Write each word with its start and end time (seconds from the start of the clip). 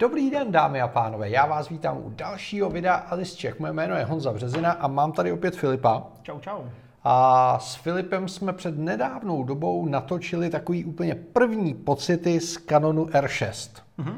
Dobrý 0.00 0.30
den, 0.30 0.52
dámy 0.52 0.80
a 0.80 0.88
pánové, 0.88 1.30
já 1.30 1.46
vás 1.46 1.68
vítám 1.68 1.96
u 1.96 2.10
dalšího 2.10 2.70
videa 2.70 2.94
Alice 2.94 3.36
Čech. 3.36 3.60
Moje 3.60 3.72
jméno 3.72 3.94
je 3.94 4.04
Honza 4.04 4.32
Březina 4.32 4.72
a 4.72 4.88
mám 4.88 5.12
tady 5.12 5.32
opět 5.32 5.56
Filipa. 5.56 6.06
Čau, 6.22 6.40
čau. 6.40 6.62
A 7.04 7.58
s 7.58 7.74
Filipem 7.74 8.28
jsme 8.28 8.52
před 8.52 8.78
nedávnou 8.78 9.44
dobou 9.44 9.86
natočili 9.86 10.50
takový 10.50 10.84
úplně 10.84 11.14
první 11.14 11.74
pocity 11.74 12.40
z 12.40 12.56
Canonu 12.56 13.04
R6. 13.04 13.82
Mm-hmm. 13.98 14.14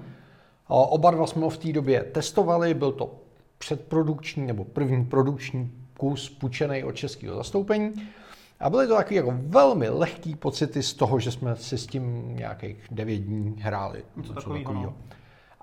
Oba 0.69 1.11
dva 1.11 1.27
jsme 1.27 1.43
ho 1.43 1.51
v 1.51 1.59
té 1.59 1.73
době 1.73 2.03
testovali, 2.03 2.75
byl 2.75 2.93
to 2.93 3.15
předprodukční 3.59 4.47
nebo 4.47 4.65
první 4.65 5.05
produkční 5.05 5.73
kus 5.99 6.31
půjčený 6.31 6.85
od 6.85 6.93
českého 6.93 7.37
zastoupení. 7.37 7.93
A 8.61 8.71
byly 8.71 8.87
to 8.87 8.95
takové 8.95 9.17
jako 9.17 9.35
velmi 9.37 9.89
lehký 9.89 10.35
pocity 10.35 10.83
z 10.83 10.95
toho, 10.95 11.21
že 11.21 11.31
jsme 11.31 11.57
si 11.57 11.79
s 11.79 11.87
tím 11.87 12.37
nějakých 12.37 12.87
devět 12.91 13.19
dní 13.19 13.57
hráli. 13.61 14.05
Něco 14.17 14.33
takového. 14.33 14.73
No. 14.75 14.95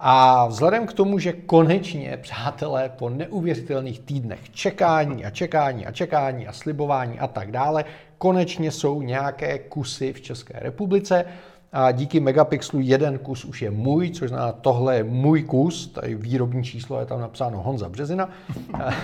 A 0.01 0.47
vzhledem 0.47 0.87
k 0.87 0.93
tomu, 0.93 1.19
že 1.19 1.33
konečně, 1.33 2.17
přátelé, 2.21 2.89
po 2.89 3.09
neuvěřitelných 3.09 3.99
týdnech 3.99 4.49
čekání 4.49 5.25
a 5.25 5.29
čekání 5.29 5.85
a 5.85 5.91
čekání 5.91 6.47
a 6.47 6.53
slibování 6.53 7.19
a 7.19 7.27
tak 7.27 7.51
dále, 7.51 7.85
konečně 8.17 8.71
jsou 8.71 9.01
nějaké 9.01 9.59
kusy 9.59 10.13
v 10.13 10.21
České 10.21 10.59
republice. 10.59 11.25
A 11.71 11.91
díky 11.91 12.19
Megapixelu 12.19 12.83
jeden 12.83 13.17
kus 13.17 13.45
už 13.45 13.61
je 13.61 13.71
můj, 13.71 14.11
což 14.11 14.29
znamená, 14.29 14.51
tohle 14.51 14.95
je 14.95 15.03
můj 15.03 15.43
kus, 15.43 15.87
tady 15.87 16.15
výrobní 16.15 16.63
číslo 16.63 16.99
je 16.99 17.05
tam 17.05 17.21
napsáno 17.21 17.61
Honza 17.61 17.89
Březina. 17.89 18.29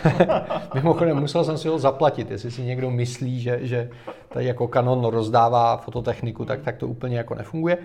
Mimochodem 0.73 1.20
musel 1.20 1.43
jsem 1.43 1.57
si 1.57 1.68
ho 1.68 1.80
zaplatit, 1.80 2.32
jestli 2.32 2.52
si 2.52 2.62
někdo 2.62 2.91
myslí, 2.91 3.41
že, 3.41 3.59
že 3.62 3.90
tady 4.30 4.46
jako 4.46 4.68
Canon 4.68 5.05
rozdává 5.05 5.77
fototechniku, 5.77 6.46
tak, 6.46 6.62
tak 6.62 6.77
to 6.77 6.88
úplně 6.88 7.18
jako 7.18 7.35
nefunguje. 7.35 7.77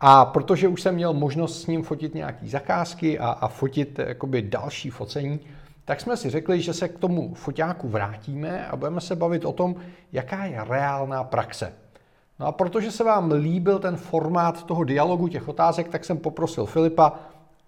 A 0.00 0.24
protože 0.24 0.68
už 0.68 0.82
jsem 0.82 0.94
měl 0.94 1.12
možnost 1.12 1.62
s 1.62 1.66
ním 1.66 1.82
fotit 1.82 2.14
nějaký 2.14 2.48
zakázky 2.48 3.18
a, 3.18 3.28
a 3.28 3.48
fotit 3.48 3.98
jakoby 3.98 4.42
další 4.42 4.90
focení, 4.90 5.40
tak 5.84 6.00
jsme 6.00 6.16
si 6.16 6.30
řekli, 6.30 6.60
že 6.60 6.74
se 6.74 6.88
k 6.88 6.98
tomu 6.98 7.34
foťáku 7.34 7.88
vrátíme 7.88 8.66
a 8.66 8.76
budeme 8.76 9.00
se 9.00 9.16
bavit 9.16 9.44
o 9.44 9.52
tom, 9.52 9.74
jaká 10.12 10.44
je 10.44 10.64
reálná 10.68 11.24
praxe. 11.24 11.72
No 12.40 12.46
a 12.46 12.52
protože 12.52 12.90
se 12.90 13.04
vám 13.04 13.30
líbil 13.30 13.78
ten 13.78 13.96
formát 13.96 14.64
toho 14.64 14.84
dialogu, 14.84 15.28
těch 15.28 15.48
otázek, 15.48 15.88
tak 15.88 16.04
jsem 16.04 16.18
poprosil 16.18 16.66
Filipa, 16.66 17.12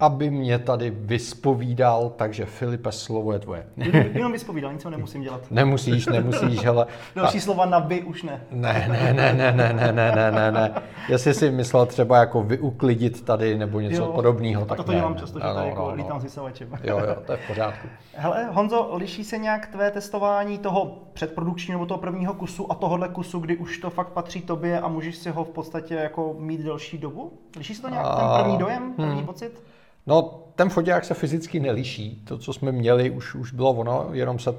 aby 0.01 0.29
mě 0.29 0.59
tady 0.59 0.89
vyspovídal, 0.89 2.09
takže 2.15 2.45
Filipe, 2.45 2.91
slovo 2.91 3.33
je 3.33 3.39
tvoje. 3.39 3.67
Jenom 4.13 4.31
vyspovídal, 4.31 4.73
nic 4.73 4.85
nemusím 4.85 5.21
dělat. 5.21 5.41
Nemusíš, 5.51 6.05
nemusíš, 6.05 6.65
hele. 6.65 6.87
Další 7.15 7.39
slova 7.39 7.65
na 7.65 7.79
vy 7.79 8.01
už 8.01 8.23
ne. 8.23 8.41
Ne, 8.51 8.85
ne, 8.89 9.13
ne, 9.13 9.33
ne, 9.33 9.53
ne, 9.53 9.73
ne, 9.73 9.91
ne, 9.93 10.11
ne, 10.11 10.31
ne, 10.31 10.51
ne. 10.51 10.71
Jestli 11.09 11.33
si 11.33 11.51
myslel 11.51 11.85
třeba 11.85 12.17
jako 12.17 12.43
vyuklidit 12.43 13.25
tady 13.25 13.57
nebo 13.57 13.79
něco 13.79 14.01
jo, 14.01 14.11
podobného, 14.11 14.65
tak 14.65 14.77
to, 14.77 14.83
to 14.83 14.91
ne, 14.91 14.97
dělám 14.97 15.15
často, 15.15 15.39
že 15.39 15.45
ano, 15.45 15.55
tady 15.55 15.67
jako 15.69 15.81
no, 15.81 15.89
no. 15.89 15.95
lítám 15.95 16.19
s 16.19 16.23
vysavačem. 16.23 16.69
Jo, 16.83 16.99
jo, 16.99 17.15
to 17.25 17.31
je 17.31 17.37
v 17.37 17.47
pořádku. 17.47 17.87
Hele, 18.13 18.49
Honzo, 18.51 18.89
liší 18.93 19.23
se 19.23 19.37
nějak 19.37 19.67
tvé 19.67 19.91
testování 19.91 20.57
toho 20.57 20.97
předprodukčního 21.13 21.79
nebo 21.79 21.87
toho 21.87 21.97
prvního 21.97 22.33
kusu 22.33 22.71
a 22.71 22.75
tohohle 22.75 23.09
kusu, 23.09 23.39
kdy 23.39 23.57
už 23.57 23.77
to 23.77 23.89
fakt 23.89 24.09
patří 24.09 24.41
tobě 24.41 24.79
a 24.79 24.87
můžeš 24.87 25.15
si 25.15 25.29
ho 25.29 25.43
v 25.43 25.49
podstatě 25.49 25.95
jako 25.95 26.35
mít 26.39 26.61
delší 26.61 26.97
dobu? 26.97 27.33
Liší 27.57 27.75
se 27.75 27.81
to 27.81 27.89
nějak, 27.89 28.07
ten 28.17 28.27
první 28.43 28.57
dojem, 28.57 28.93
první 28.93 29.15
hmm. 29.15 29.25
pocit? 29.25 29.63
No, 30.07 30.43
ten 30.55 30.69
foťák 30.69 31.05
se 31.05 31.13
fyzicky 31.13 31.59
neliší. 31.59 32.21
To, 32.25 32.37
co 32.37 32.53
jsme 32.53 32.71
měli, 32.71 33.09
už, 33.09 33.35
už 33.35 33.51
bylo 33.51 33.73
ono, 33.73 34.09
jenom 34.11 34.39
se 34.39 34.51
uh, 34.51 34.57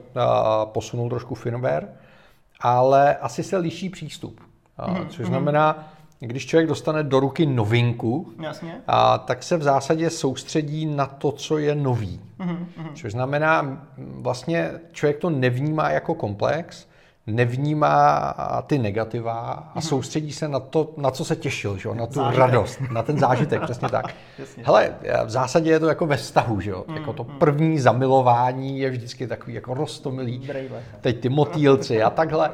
posunul 0.65 1.09
trošku 1.09 1.35
firmware, 1.35 1.89
ale 2.61 3.17
asi 3.17 3.43
se 3.43 3.57
liší 3.57 3.91
přístup. 3.91 4.41
Uh, 4.79 4.95
mm-hmm. 4.95 5.07
Což 5.09 5.27
znamená, 5.27 5.93
když 6.21 6.47
člověk 6.47 6.69
dostane 6.69 7.03
do 7.03 7.21
ruky 7.21 7.47
novinku, 7.47 8.33
Jasně. 8.41 8.81
A, 8.87 9.19
tak 9.19 9.43
se 9.43 9.57
v 9.57 9.63
zásadě 9.63 10.11
soustředí 10.11 10.87
na 10.87 11.07
to, 11.07 11.33
co 11.33 11.59
je 11.59 11.75
nový. 11.75 12.21
Mm-hmm. 12.41 12.67
Což 12.95 13.13
znamená, 13.13 13.87
vlastně 13.97 14.71
člověk 14.93 15.19
to 15.19 15.31
nevnímá 15.31 15.91
jako 15.91 16.15
komplex, 16.15 16.87
nevnímá 17.31 18.35
ty 18.67 18.79
negativa 18.79 19.33
a 19.41 19.73
mhm. 19.75 19.83
soustředí 19.83 20.33
se 20.33 20.49
na 20.49 20.61
to, 20.61 20.91
na 20.97 21.11
co 21.11 21.25
se 21.25 21.37
těšil, 21.37 21.77
že? 21.77 21.89
na 21.95 22.07
tu 22.07 22.15
zážitek. 22.15 22.39
radost, 22.39 22.81
na 22.93 23.03
ten 23.03 23.19
zážitek, 23.19 23.63
přesně 23.63 23.89
tak. 23.89 24.15
Hele, 24.63 24.95
v 25.25 25.31
zásadě 25.31 25.71
je 25.71 25.81
to 25.81 25.89
jako 25.89 26.07
ve 26.07 26.17
vztahu, 26.17 26.61
že? 26.61 26.73
Mm, 26.87 26.97
jako 26.97 27.13
to 27.13 27.25
mhm. 27.25 27.39
první 27.39 27.79
zamilování 27.79 28.79
je 28.79 28.91
vždycky 28.91 29.27
takový 29.27 29.55
jako 29.55 29.75
rostomilý. 29.75 30.49
Teď 31.01 31.21
ty 31.21 31.29
motýlci 31.29 32.03
a 32.03 32.11
takhle. 32.11 32.51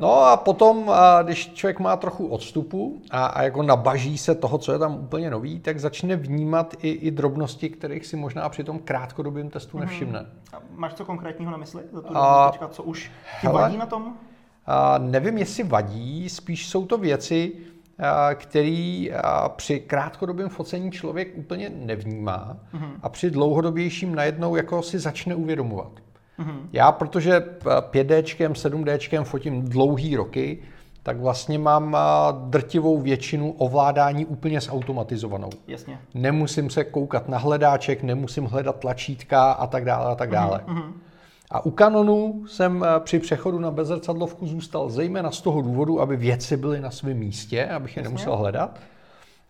No 0.00 0.24
a 0.24 0.36
potom, 0.36 0.92
když 1.22 1.52
člověk 1.52 1.80
má 1.80 1.96
trochu 1.96 2.26
odstupu 2.26 3.02
a, 3.10 3.26
a 3.26 3.42
jako 3.42 3.62
nabaží 3.62 4.18
se 4.18 4.34
toho, 4.34 4.58
co 4.58 4.72
je 4.72 4.78
tam 4.78 4.94
úplně 4.94 5.30
nový, 5.30 5.60
tak 5.60 5.80
začne 5.80 6.16
vnímat 6.16 6.74
i, 6.82 6.90
i 6.90 7.10
drobnosti, 7.10 7.70
kterých 7.70 8.06
si 8.06 8.16
možná 8.16 8.48
při 8.48 8.64
tom 8.64 8.78
krátkodobém 8.78 9.50
testu 9.50 9.78
mhm. 9.78 9.86
nevšimne. 9.86 10.26
A 10.52 10.56
máš 10.74 10.94
co 10.94 11.04
konkrétního 11.04 11.50
na 11.50 11.56
mysli? 11.56 11.82
Za 11.92 12.00
tu 12.02 12.16
a, 12.16 12.50
teďka, 12.50 12.68
co 12.68 12.82
už 12.82 13.10
ti 13.40 13.46
vadí 13.46 13.76
na 13.76 13.86
tom? 13.86 14.09
Nevím, 14.98 15.38
jestli 15.38 15.62
vadí, 15.62 16.28
spíš 16.28 16.68
jsou 16.68 16.86
to 16.86 16.98
věci, 16.98 17.52
který 18.34 19.10
při 19.56 19.80
krátkodobém 19.80 20.48
focení 20.48 20.90
člověk 20.90 21.28
úplně 21.38 21.70
nevnímá 21.74 22.56
mm-hmm. 22.74 22.92
a 23.02 23.08
při 23.08 23.30
dlouhodobějším 23.30 24.14
najednou 24.14 24.56
jako 24.56 24.82
si 24.82 24.98
začne 24.98 25.34
uvědomovat. 25.34 25.92
Mm-hmm. 26.38 26.58
Já, 26.72 26.92
protože 26.92 27.44
5D, 27.64 28.22
7D 28.52 29.24
fotím 29.24 29.62
dlouhý 29.62 30.16
roky, 30.16 30.58
tak 31.02 31.20
vlastně 31.20 31.58
mám 31.58 31.96
drtivou 32.48 33.00
většinu 33.00 33.52
ovládání 33.52 34.26
úplně 34.26 34.60
zautomatizovanou. 34.60 35.50
Jasně. 35.66 35.98
Nemusím 36.14 36.70
se 36.70 36.84
koukat 36.84 37.28
na 37.28 37.38
hledáček, 37.38 38.02
nemusím 38.02 38.44
hledat 38.44 38.78
tlačítka 38.78 39.52
a 39.52 39.66
tak 39.66 39.84
dále 39.84 40.12
a 40.12 40.14
tak 40.14 40.30
dále. 40.30 40.60
Mm-hmm. 40.66 40.92
A 41.50 41.64
u 41.64 41.70
Canonu 41.70 42.44
jsem 42.46 42.84
eh, 42.84 43.00
při 43.00 43.18
přechodu 43.18 43.58
na 43.58 43.70
bezrcadlovku 43.70 44.46
zůstal 44.46 44.90
zejména 44.90 45.30
z 45.30 45.40
toho 45.40 45.62
důvodu, 45.62 46.00
aby 46.00 46.16
věci 46.16 46.56
byly 46.56 46.80
na 46.80 46.90
svém 46.90 47.16
místě, 47.16 47.66
abych 47.66 47.96
je 47.96 48.02
nemusel 48.02 48.36
hledat. 48.36 48.80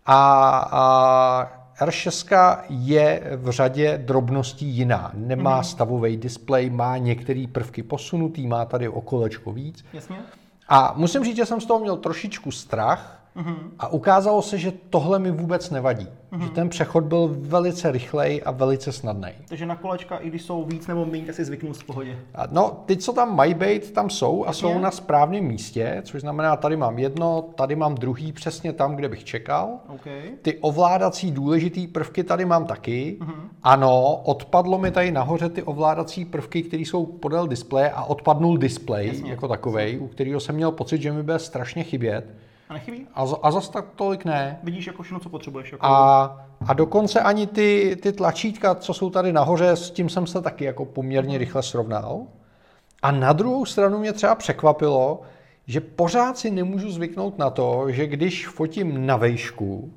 A, 0.06 0.58
a 0.70 1.84
R6 1.86 2.58
je 2.68 3.22
v 3.36 3.50
řadě 3.50 3.98
drobností 3.98 4.66
jiná. 4.66 5.10
Nemá 5.14 5.60
mm-hmm. 5.60 5.64
stavový 5.64 6.16
displej, 6.16 6.70
má 6.70 6.96
některé 6.96 7.44
prvky 7.52 7.82
posunutý, 7.82 8.46
má 8.46 8.64
tady 8.64 8.88
o 8.88 9.00
kolečko 9.00 9.52
víc. 9.52 9.84
Jasně. 9.92 10.16
A 10.68 10.94
musím 10.96 11.24
říct, 11.24 11.36
že 11.36 11.46
jsem 11.46 11.60
z 11.60 11.66
toho 11.66 11.80
měl 11.80 11.96
trošičku 11.96 12.50
strach, 12.50 13.19
Mm-hmm. 13.40 13.56
A 13.78 13.88
ukázalo 13.88 14.42
se, 14.42 14.58
že 14.58 14.72
tohle 14.90 15.18
mi 15.18 15.30
vůbec 15.30 15.70
nevadí. 15.70 16.08
Mm-hmm. 16.32 16.42
Že 16.42 16.50
ten 16.50 16.68
přechod 16.68 17.04
byl 17.04 17.36
velice 17.40 17.92
rychlej 17.92 18.42
a 18.44 18.50
velice 18.50 18.92
snadný. 18.92 19.28
Takže 19.48 19.66
na 19.66 19.76
kolečka, 19.76 20.16
i 20.16 20.28
když 20.28 20.42
jsou 20.42 20.64
víc 20.64 20.86
nebo 20.86 21.06
méně, 21.06 21.26
tak 21.26 21.34
si 21.34 21.44
zvyknu 21.44 21.72
v 21.72 21.84
pohodě. 21.84 22.18
A 22.34 22.46
no, 22.50 22.82
ty, 22.86 22.96
co 22.96 23.12
tam 23.12 23.36
mají 23.36 23.54
být, 23.54 23.92
tam 23.92 24.10
jsou 24.10 24.46
a 24.46 24.52
jsou 24.52 24.78
na 24.78 24.90
správném 24.90 25.44
místě, 25.44 26.02
což 26.04 26.20
znamená, 26.20 26.56
tady 26.56 26.76
mám 26.76 26.98
jedno, 26.98 27.44
tady 27.54 27.76
mám 27.76 27.94
druhý, 27.94 28.32
přesně 28.32 28.72
tam, 28.72 28.96
kde 28.96 29.08
bych 29.08 29.24
čekal. 29.24 29.78
Okay. 29.88 30.22
Ty 30.42 30.58
ovládací 30.58 31.30
důležitý 31.30 31.86
prvky 31.86 32.24
tady 32.24 32.44
mám 32.44 32.66
taky. 32.66 33.18
Mm-hmm. 33.20 33.48
Ano, 33.62 34.16
odpadlo 34.24 34.78
mi 34.78 34.90
tady 34.90 35.10
nahoře 35.12 35.48
ty 35.48 35.62
ovládací 35.62 36.24
prvky, 36.24 36.62
které 36.62 36.82
jsou 36.82 37.06
podél 37.06 37.46
displeje 37.46 37.90
a 37.90 38.04
odpadnul 38.04 38.58
displej 38.58 39.08
Jasně. 39.08 39.30
jako 39.30 39.48
takovej, 39.48 39.98
u 40.00 40.06
kterého 40.08 40.40
jsem 40.40 40.54
měl 40.54 40.72
pocit, 40.72 41.02
že 41.02 41.12
mi 41.12 41.22
bude 41.22 41.38
strašně 41.38 41.82
chybět. 41.82 42.34
A 42.70 42.74
nechybí? 42.74 43.06
A, 43.14 43.24
a 43.42 43.50
zase 43.50 43.72
tak 43.72 43.84
tolik 43.96 44.24
ne. 44.24 44.58
Vidíš 44.62 44.86
jako 44.86 45.02
všechno, 45.02 45.20
co 45.20 45.28
potřebuješ. 45.28 45.72
Jako... 45.72 45.86
A, 45.86 46.46
a 46.66 46.72
dokonce 46.72 47.20
ani 47.20 47.46
ty, 47.46 47.98
ty 48.02 48.12
tlačítka, 48.12 48.74
co 48.74 48.94
jsou 48.94 49.10
tady 49.10 49.32
nahoře, 49.32 49.70
s 49.70 49.90
tím 49.90 50.08
jsem 50.08 50.26
se 50.26 50.42
taky 50.42 50.64
jako 50.64 50.84
poměrně 50.84 51.38
rychle 51.38 51.62
srovnal. 51.62 52.26
A 53.02 53.10
na 53.10 53.32
druhou 53.32 53.64
stranu 53.64 53.98
mě 53.98 54.12
třeba 54.12 54.34
překvapilo, 54.34 55.20
že 55.66 55.80
pořád 55.80 56.38
si 56.38 56.50
nemůžu 56.50 56.90
zvyknout 56.90 57.38
na 57.38 57.50
to, 57.50 57.84
že 57.88 58.06
když 58.06 58.48
fotím 58.48 59.06
na 59.06 59.16
vejšku, 59.16 59.92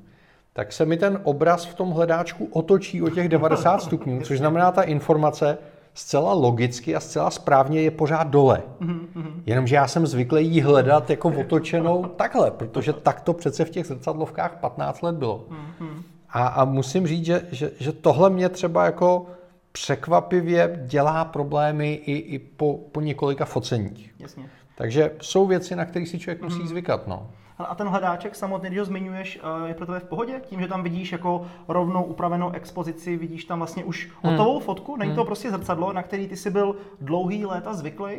tak 0.52 0.72
se 0.72 0.84
mi 0.84 0.96
ten 0.96 1.20
obraz 1.22 1.64
v 1.64 1.74
tom 1.74 1.90
hledáčku 1.90 2.48
otočí 2.52 3.02
o 3.02 3.10
těch 3.10 3.28
90 3.28 3.82
stupňů, 3.82 4.20
což 4.20 4.38
znamená 4.38 4.72
ta 4.72 4.82
informace, 4.82 5.58
zcela 5.94 6.32
logicky 6.32 6.96
a 6.96 7.00
zcela 7.00 7.30
správně 7.30 7.82
je 7.82 7.90
pořád 7.90 8.24
dole. 8.24 8.62
Mm-hmm. 8.80 9.32
Jenomže 9.46 9.74
já 9.74 9.88
jsem 9.88 10.06
zvyklý 10.06 10.46
jí 10.46 10.60
hledat 10.60 11.10
jako 11.10 11.28
otočenou 11.40 12.04
takhle, 12.16 12.50
protože 12.50 12.92
tak 12.92 13.20
to 13.20 13.32
přece 13.32 13.64
v 13.64 13.70
těch 13.70 13.86
zrcadlovkách 13.86 14.56
15 14.56 15.02
let 15.02 15.16
bylo. 15.16 15.46
Mm-hmm. 15.50 16.02
A, 16.30 16.46
a 16.46 16.64
musím 16.64 17.06
říct, 17.06 17.24
že, 17.24 17.42
že, 17.52 17.70
že 17.80 17.92
tohle 17.92 18.30
mě 18.30 18.48
třeba 18.48 18.84
jako 18.84 19.26
překvapivě 19.72 20.80
dělá 20.86 21.24
problémy 21.24 21.92
i, 21.92 22.12
i 22.12 22.38
po, 22.38 22.78
po 22.92 23.00
několika 23.00 23.44
foceních. 23.44 24.14
Jasně. 24.18 24.48
Takže 24.74 25.10
jsou 25.22 25.46
věci, 25.46 25.76
na 25.76 25.84
které 25.84 26.06
si 26.06 26.18
člověk 26.18 26.42
musí 26.42 26.58
mm-hmm. 26.58 26.66
zvykat. 26.66 27.06
No. 27.08 27.30
A 27.58 27.74
ten 27.74 27.88
hledáček 27.88 28.34
samotný, 28.34 28.68
když 28.68 28.78
ho 28.78 28.84
zmiňuješ, 28.84 29.38
eh, 29.42 29.68
je 29.68 29.74
pro 29.74 29.86
tebe 29.86 30.00
v 30.00 30.04
pohodě? 30.04 30.40
Tím, 30.46 30.60
že 30.60 30.68
tam 30.68 30.82
vidíš 30.82 31.12
jako 31.12 31.46
rovnou 31.68 32.04
upravenou 32.04 32.50
expozici, 32.50 33.16
vidíš 33.16 33.44
tam 33.44 33.58
vlastně 33.58 33.84
už 33.84 34.10
hmm. 34.22 34.32
hotovou 34.32 34.60
fotku, 34.60 34.96
není 34.96 35.10
hmm. 35.10 35.16
to 35.16 35.24
prostě 35.24 35.50
zrcadlo, 35.50 35.92
na 35.92 36.02
který 36.02 36.28
ty 36.28 36.36
jsi 36.36 36.50
byl 36.50 36.76
dlouhý 37.00 37.46
léta 37.46 37.74
zvyklý? 37.74 38.16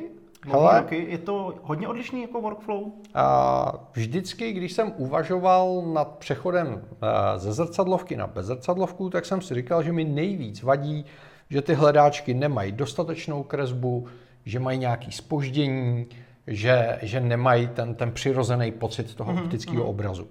Hele. 0.48 0.82
roky. 0.82 1.06
Je 1.10 1.18
to 1.18 1.54
hodně 1.64 1.88
odlišný 1.88 2.22
jako 2.22 2.42
workflow? 2.42 2.84
A 3.14 3.88
vždycky, 3.94 4.54
když 4.54 4.74
jsem 4.74 4.94
uvažoval 4.98 5.81
nad 5.94 6.18
přechodem 6.18 6.81
eh, 6.92 7.40
ze 7.40 7.54
zrcadlovky 7.54 8.18
na 8.18 8.28
bezzrcadlovku, 8.28 9.10
tak 9.10 9.26
jsem 9.26 9.42
si 9.42 9.56
říkal, 9.56 9.84
že 9.84 9.92
mi 9.92 10.04
nejvíc 10.04 10.64
vadí, 10.64 11.06
že 11.50 11.62
ty 11.62 11.74
hledáčky 11.74 12.34
nemají 12.34 12.72
dostatečnou 12.72 13.44
kresbu, 13.44 14.08
že 14.46 14.60
mají 14.60 14.80
nějaký 14.80 15.12
spoždění, 15.12 16.08
že, 16.47 17.00
že 17.01 17.19
nemají 17.19 17.68
ten, 17.68 17.95
ten 17.95 18.12
přirozený 18.12 18.71
pocit 18.71 19.15
toho 19.15 19.33
optického 19.44 19.83
obrazu. 19.86 20.27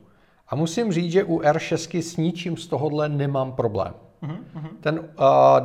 A 0.49 0.57
musím 0.57 0.93
říct, 0.93 1.13
že 1.13 1.25
u 1.25 1.39
R6 1.39 1.99
s 1.99 2.17
ničím 2.17 2.57
z 2.57 2.67
tohohle 2.67 3.09
nemám 3.09 3.53
problém. 3.53 3.95
Ten 4.81 4.99
uh, 4.99 5.05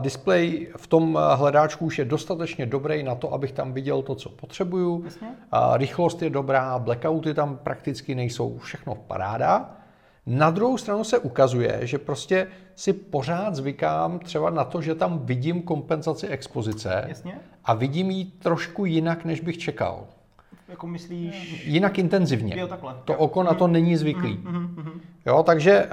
displej 0.01 0.67
v 0.77 0.87
tom 0.87 1.19
hledáčku 1.35 1.85
už 1.85 1.99
je 1.99 2.05
dostatečně 2.05 2.65
dobrý 2.65 3.03
na 3.03 3.15
to, 3.15 3.33
abych 3.33 3.51
tam 3.51 3.73
viděl 3.73 4.01
to, 4.01 4.15
co 4.15 4.29
potřebuju. 4.29 5.01
Jasně. 5.05 5.27
Uh, 5.27 5.77
rychlost 5.77 6.21
je 6.21 6.29
dobrá, 6.29 6.79
blackouty 6.79 7.33
tam 7.33 7.57
prakticky 7.57 8.15
nejsou, 8.15 8.57
všechno 8.57 8.95
paráda. 8.95 9.75
Na 10.25 10.49
druhou 10.49 10.77
stranu 10.77 11.03
se 11.03 11.19
ukazuje, 11.19 11.79
že 11.81 11.97
prostě 11.97 12.47
si 12.75 12.93
pořád 12.93 13.55
zvykám 13.55 14.19
třeba 14.19 14.49
na 14.49 14.63
to, 14.63 14.81
že 14.81 14.95
tam 14.95 15.19
vidím 15.19 15.61
kompenzaci 15.61 16.27
expozice 16.27 17.05
Jasně. 17.07 17.39
a 17.65 17.73
vidím 17.73 18.11
ji 18.11 18.25
trošku 18.25 18.85
jinak, 18.85 19.25
než 19.25 19.39
bych 19.39 19.57
čekal. 19.57 20.07
Jako 20.69 20.87
myslíš... 20.87 21.65
Jinak 21.67 21.99
intenzivně. 21.99 22.59
Jo, 22.59 22.67
takhle. 22.67 22.93
To 23.05 23.13
Jo. 23.13 23.17
Mhm, 23.17 23.25
oko 23.25 23.43
na 23.43 23.53
to 23.53 23.67
není 23.67 23.97
zvyklý. 23.97 24.39
Jo, 25.25 25.43
takže 25.43 25.85
uh, 25.85 25.91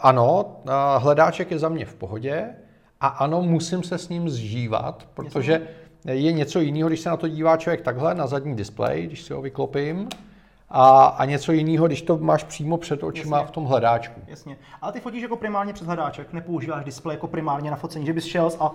ano, 0.00 0.44
uh, 0.44 0.72
hledáček 1.02 1.50
je 1.50 1.58
za 1.58 1.68
mě 1.68 1.84
v 1.84 1.94
pohodě 1.94 2.48
a 3.00 3.06
ano, 3.06 3.42
musím 3.42 3.82
se 3.82 3.98
s 3.98 4.08
ním 4.08 4.30
zžívat, 4.30 5.08
protože 5.14 5.68
je 6.04 6.32
něco 6.32 6.60
jiného, 6.60 6.88
když 6.88 7.00
se 7.00 7.08
na 7.08 7.16
to 7.16 7.28
dívá 7.28 7.56
člověk 7.56 7.80
takhle 7.80 8.14
na 8.14 8.26
zadní 8.26 8.56
displej, 8.56 9.06
když 9.06 9.22
si 9.22 9.32
ho 9.32 9.42
vyklopím, 9.42 10.08
a, 10.68 11.04
a 11.04 11.24
něco 11.24 11.52
jiného, 11.52 11.86
když 11.86 12.02
to 12.02 12.18
máš 12.18 12.44
přímo 12.44 12.76
před 12.76 13.02
očima 13.02 13.36
Jasně. 13.36 13.48
v 13.48 13.50
tom 13.50 13.64
hledáčku. 13.64 14.20
Jasně. 14.26 14.56
Ale 14.80 14.92
ty 14.92 15.00
fotíš 15.00 15.22
jako 15.22 15.36
primárně 15.36 15.72
přes 15.72 15.86
hledáček, 15.86 16.32
nepoužíváš 16.32 16.84
displej 16.84 17.14
jako 17.14 17.26
primárně 17.26 17.70
na 17.70 17.76
focení, 17.76 18.06
že 18.06 18.12
bys 18.12 18.24
šel 18.24 18.50
a 18.60 18.72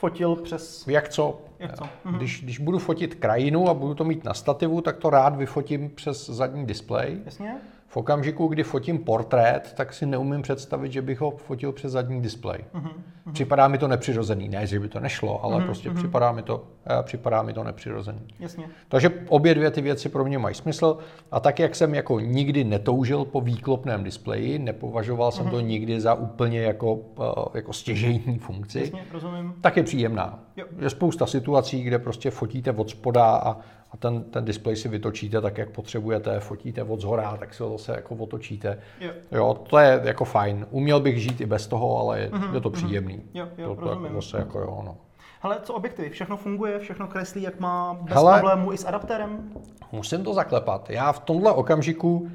fotil 0.00 0.36
přes... 0.36 0.86
Jak 0.86 1.08
co? 1.08 1.40
Jak 1.58 1.78
co? 1.78 1.84
Když, 2.16 2.42
když 2.42 2.58
budu 2.58 2.78
fotit 2.78 3.14
krajinu 3.14 3.68
a 3.68 3.74
budu 3.74 3.94
to 3.94 4.04
mít 4.04 4.24
na 4.24 4.34
stativu, 4.34 4.80
tak 4.80 4.96
to 4.96 5.10
rád 5.10 5.36
vyfotím 5.36 5.90
přes 5.90 6.30
zadní 6.30 6.66
displej. 6.66 7.20
Jasně? 7.24 7.56
V 7.92 7.96
okamžiku, 7.96 8.46
kdy 8.46 8.62
fotím 8.62 8.98
portrét, 8.98 9.72
tak 9.76 9.92
si 9.92 10.06
neumím 10.06 10.42
představit, 10.42 10.92
že 10.92 11.02
bych 11.02 11.20
ho 11.20 11.30
fotil 11.30 11.72
přes 11.72 11.92
zadní 11.92 12.22
displej. 12.22 12.58
Mhm, 12.72 12.90
Připadá 13.32 13.68
mi 13.68 13.78
to 13.78 13.88
nepřirozený. 13.88 14.48
Ne, 14.48 14.66
že 14.66 14.80
by 14.80 14.88
to 14.88 15.00
nešlo, 15.00 15.44
ale 15.44 15.64
prostě 15.64 15.90
připadá 15.90 16.32
mi 16.32 16.42
to, 16.42 16.64
eh, 16.86 17.02
připadá 17.02 17.42
mi 17.42 17.52
to 17.52 17.64
nepřirozený. 17.64 18.20
Jasně. 18.40 18.64
Takže 18.88 19.10
obě 19.28 19.54
dvě 19.54 19.70
ty 19.70 19.80
věci 19.80 20.08
pro 20.08 20.24
mě 20.24 20.38
mají 20.38 20.54
smysl. 20.54 20.98
A 21.32 21.40
tak, 21.40 21.58
jak 21.58 21.74
jsem 21.76 21.94
jako 21.94 22.20
nikdy 22.20 22.64
netoužil 22.64 23.24
po 23.24 23.40
výklopném 23.40 24.04
displeji, 24.04 24.58
nepovažoval 24.58 25.32
jsem 25.32 25.44
Mhm. 25.44 25.50
to 25.54 25.60
nikdy 25.60 26.00
za 26.00 26.14
úplně 26.14 26.60
jako, 26.62 26.98
eh, 27.20 27.24
jako 27.58 27.72
stěžejní 27.72 28.38
funkci, 28.38 28.80
Jasně, 28.80 29.04
rozumím. 29.12 29.54
tak 29.60 29.76
je 29.76 29.82
příjemná. 29.82 30.38
Jo. 30.56 30.66
Je 30.78 30.90
spousta 30.90 31.26
situací, 31.26 31.82
kde 31.82 31.98
prostě 31.98 32.30
fotíte 32.30 32.72
od 32.72 32.90
spoda 32.90 33.24
a, 33.36 33.56
a 33.92 33.96
ten, 33.96 34.22
ten 34.22 34.44
displej 34.44 34.76
si 34.76 34.88
vytočíte 34.88 35.40
tak, 35.40 35.58
jak 35.58 35.70
potřebujete, 35.70 36.40
fotíte 36.40 36.82
od 36.82 37.00
zhora, 37.00 37.36
tak 37.36 37.54
si 37.54 37.62
ho 37.62 37.78
zase 37.78 37.92
jako 37.92 38.14
otočíte. 38.14 38.78
Jo. 39.00 39.10
Jo, 39.32 39.54
to 39.54 39.78
je 39.78 40.00
jako 40.04 40.24
fajn. 40.24 40.66
Uměl 40.70 41.00
bych 41.00 41.22
žít 41.22 41.40
i 41.40 41.46
bez 41.46 41.66
toho, 41.66 41.98
ale 41.98 42.20
je, 42.20 42.30
je 42.54 42.60
to 42.60 42.70
příjemný. 42.70 43.14
Mhm, 43.16 43.28
Jo, 43.34 43.48
jo, 43.58 43.68
to, 43.68 43.74
to 43.74 43.80
rozumím. 43.80 44.04
jako 44.04 44.20
zase 44.20 44.38
jako 44.38 44.58
jo, 44.60 44.82
no. 44.84 44.96
Hele, 45.42 45.58
co 45.62 45.74
objektivy? 45.74 46.10
Všechno 46.10 46.36
funguje, 46.36 46.78
všechno 46.78 47.06
kreslí, 47.06 47.42
jak 47.42 47.60
má, 47.60 47.94
bez 48.02 48.14
Hele. 48.14 48.40
problémů 48.40 48.72
i 48.72 48.78
s 48.78 48.84
adaptérem? 48.86 49.52
Musím 49.92 50.24
to 50.24 50.34
zaklepat. 50.34 50.90
Já 50.90 51.12
v 51.12 51.18
tomhle 51.20 51.52
okamžiku 51.52 52.18
uh, 52.18 52.28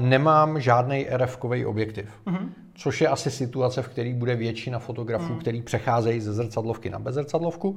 nemám 0.00 0.60
žádný 0.60 1.06
RF-kový 1.10 1.66
objektiv. 1.66 2.10
Mhm. 2.26 2.52
Což 2.74 3.00
je 3.00 3.08
asi 3.08 3.30
situace, 3.30 3.82
v 3.82 3.88
které 3.88 4.14
bude 4.14 4.36
většina 4.36 4.78
fotografů, 4.78 5.34
který 5.34 5.62
přecházejí 5.62 6.20
ze 6.20 6.32
zrcadlovky 6.32 6.90
na 6.90 6.98
bezzrcadlovku. 6.98 7.76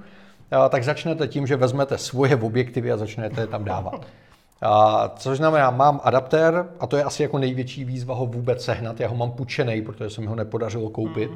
Tak 0.69 0.83
začnete 0.83 1.27
tím, 1.27 1.48
že 1.48 1.56
vezmete 1.56 1.98
svoje 1.98 2.36
objektivy 2.36 2.92
a 2.92 2.98
začnete 2.98 3.42
je 3.42 3.48
tam 3.48 3.63
dávat. 3.63 4.01
A, 4.62 5.09
což 5.15 5.38
znamená, 5.38 5.71
mám 5.71 6.01
adaptér 6.03 6.65
a 6.80 6.88
to 6.88 6.98
je 6.98 7.03
asi 7.03 7.24
jako 7.24 7.38
největší 7.38 7.83
výzva 7.86 8.15
ho 8.15 8.25
vůbec 8.25 8.63
sehnat. 8.63 9.00
Já 9.00 9.07
ho 9.09 9.15
mám 9.15 9.31
půjčený, 9.31 9.81
protože 9.81 10.09
se 10.09 10.21
mi 10.21 10.27
ho 10.27 10.36
nepodařilo 10.36 10.89
koupit. 10.89 11.31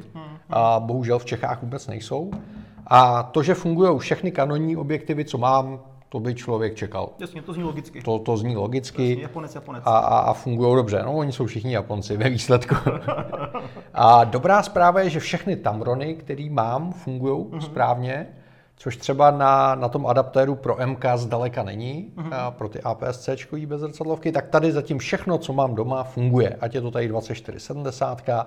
A 0.50 0.80
bohužel 0.80 1.18
v 1.18 1.24
Čechách 1.24 1.62
vůbec 1.62 1.86
nejsou. 1.86 2.30
A 2.86 3.22
to, 3.22 3.42
že 3.42 3.54
fungují 3.54 3.98
všechny 3.98 4.32
kanonní 4.32 4.76
objektivy, 4.76 5.24
co 5.24 5.38
mám, 5.38 5.80
to 6.08 6.20
by 6.20 6.34
člověk 6.34 6.74
čekal. 6.74 7.08
Jasně, 7.18 7.42
to 7.42 7.52
zní 7.52 7.62
logicky. 7.62 8.02
To, 8.02 8.18
to 8.18 8.36
zní 8.36 8.56
logicky 8.56 9.08
Jasně, 9.10 9.22
Japonec, 9.22 9.54
Japonec. 9.54 9.82
a, 9.86 9.90
a, 9.98 10.18
a 10.18 10.32
fungují 10.32 10.76
dobře. 10.76 11.02
No, 11.04 11.12
oni 11.16 11.32
jsou 11.32 11.46
všichni 11.46 11.74
Japonci 11.74 12.16
ve 12.16 12.28
výsledku. 12.30 12.74
a 13.94 14.24
dobrá 14.24 14.62
zpráva 14.62 15.00
je, 15.00 15.10
že 15.10 15.20
všechny 15.20 15.56
Tamrony, 15.56 16.14
který 16.14 16.50
mám, 16.50 16.92
fungují 16.92 17.44
Mhm. 17.50 17.60
správně, 17.60 18.26
což 18.76 18.96
třeba 18.96 19.30
na, 19.30 19.74
na 19.74 19.88
tom 19.88 20.06
adaptéru 20.06 20.54
pro 20.54 20.76
MK 20.86 21.04
zdaleka 21.16 21.62
není, 21.62 22.12
Mhm. 22.16 22.32
a 22.32 22.50
pro 22.50 22.68
ty 22.68 22.80
APS-C 22.82 23.36
bezrcadlovky, 23.66 24.32
tak 24.32 24.46
tady 24.48 24.72
zatím 24.72 24.98
všechno, 24.98 25.38
co 25.38 25.52
mám 25.52 25.74
doma, 25.74 26.04
funguje. 26.04 26.56
Ať 26.60 26.74
je 26.74 26.80
to 26.80 26.90
tady 26.90 27.08
2470, 27.08 28.46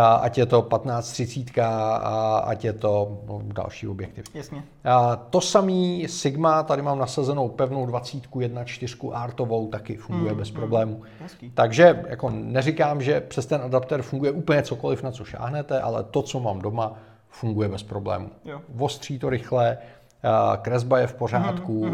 a 0.00 0.14
ať 0.14 0.38
je 0.38 0.46
to 0.46 0.62
1530, 0.62 1.60
a 1.62 2.38
ať 2.46 2.64
je 2.64 2.72
to 2.72 3.22
no, 3.28 3.40
další 3.44 3.88
objektiv. 3.88 4.24
Jasně. 4.34 4.62
A 4.84 5.16
to 5.16 5.40
samý 5.40 6.08
Sigma, 6.08 6.62
tady 6.62 6.82
mám 6.82 6.98
nasazenou 6.98 7.48
pevnou 7.48 7.86
20 7.86 8.26
1.4 8.26 9.10
artovou, 9.14 9.68
taky 9.68 9.96
funguje 9.96 10.34
bez 10.34 10.50
problémů. 10.50 11.02
Hezký. 11.20 11.50
Takže 11.54 12.04
jako 12.08 12.30
neříkám, 12.30 13.02
že 13.02 13.20
přes 13.20 13.46
ten 13.46 13.60
adapter 13.62 14.02
funguje 14.02 14.30
úplně 14.32 14.62
cokoliv, 14.62 15.02
na 15.02 15.10
co 15.10 15.24
šáhnete, 15.24 15.80
ale 15.80 16.04
to, 16.04 16.22
co 16.22 16.40
mám 16.40 16.58
doma, 16.58 16.92
funguje 17.40 17.68
bez 17.68 17.82
problémů. 17.82 18.30
Jo. 18.44 18.60
Ostří 18.78 19.18
to 19.18 19.30
rychle, 19.30 19.78
a 20.22 20.56
kresba 20.56 20.98
je 20.98 21.06
v 21.06 21.14
pořádku, 21.14 21.86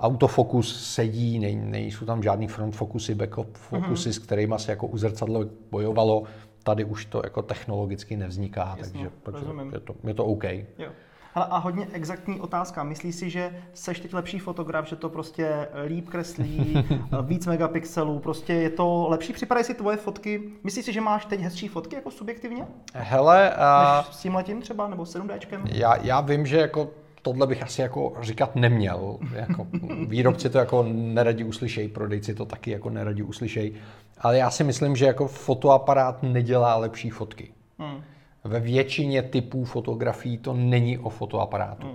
autofokus 0.00 0.94
sedí, 0.94 1.38
nej, 1.38 1.56
nejsou 1.56 2.06
tam 2.06 2.22
žádný 2.22 2.48
front 2.48 2.76
fokusy, 2.76 3.14
back 3.14 3.34
fokusy, 3.52 4.12
s 4.12 4.18
kterými 4.18 4.54
se 4.56 4.72
jako 4.72 4.86
u 4.86 4.98
zrcadla 4.98 5.40
bojovalo. 5.70 6.22
Tady 6.62 6.84
už 6.84 7.04
to 7.04 7.20
jako 7.24 7.42
technologicky 7.42 8.16
nevzniká, 8.16 8.74
Jasně, 8.78 9.10
takže, 9.22 9.44
takže 9.46 9.76
je, 9.76 9.80
to, 9.80 9.94
je 10.04 10.14
to 10.14 10.24
OK. 10.24 10.44
Jo. 10.44 10.90
Hele, 11.38 11.50
a 11.50 11.58
hodně 11.58 11.86
exaktní 11.92 12.40
otázka. 12.40 12.82
Myslíš 12.82 13.14
si, 13.14 13.30
že 13.30 13.62
seš 13.74 14.00
teď 14.00 14.14
lepší 14.14 14.38
fotograf, 14.38 14.86
že 14.88 14.96
to 14.96 15.08
prostě 15.08 15.68
líp 15.86 16.08
kreslí, 16.08 16.84
víc 17.22 17.46
megapixelů, 17.46 18.18
prostě 18.18 18.52
je 18.52 18.70
to 18.70 19.06
lepší? 19.08 19.32
Připadají 19.32 19.64
si 19.64 19.74
tvoje 19.74 19.96
fotky? 19.96 20.42
Myslíš 20.64 20.84
si, 20.84 20.92
že 20.92 21.00
máš 21.00 21.24
teď 21.24 21.40
hezčí 21.40 21.68
fotky 21.68 21.94
jako 21.94 22.10
subjektivně? 22.10 22.66
Hele, 22.94 23.54
a... 23.54 23.96
Než 24.06 24.16
s 24.16 24.22
tím 24.22 24.34
letím 24.34 24.62
třeba, 24.62 24.88
nebo 24.88 25.02
7Dčkem? 25.02 25.60
Já, 25.64 25.96
já 25.96 26.20
vím, 26.20 26.46
že 26.46 26.56
jako 26.56 26.90
tohle 27.22 27.46
bych 27.46 27.62
asi 27.62 27.80
jako 27.82 28.12
říkat 28.20 28.56
neměl. 28.56 29.18
Jako 29.32 29.66
výrobci 30.06 30.50
to 30.50 30.58
jako 30.58 30.82
neradi 30.88 31.44
uslyšejí, 31.44 31.88
prodejci 31.88 32.34
to 32.34 32.44
taky 32.44 32.70
jako 32.70 32.90
neradi 32.90 33.22
uslyšejí. 33.22 33.74
Ale 34.20 34.38
já 34.38 34.50
si 34.50 34.64
myslím, 34.64 34.96
že 34.96 35.06
jako 35.06 35.28
fotoaparát 35.28 36.22
nedělá 36.22 36.76
lepší 36.76 37.10
fotky. 37.10 37.52
Hmm. 37.78 38.02
Ve 38.48 38.60
většině 38.60 39.22
typů 39.22 39.64
fotografií 39.64 40.38
to 40.38 40.52
není 40.52 40.98
o 40.98 41.08
fotoaparátu. 41.08 41.86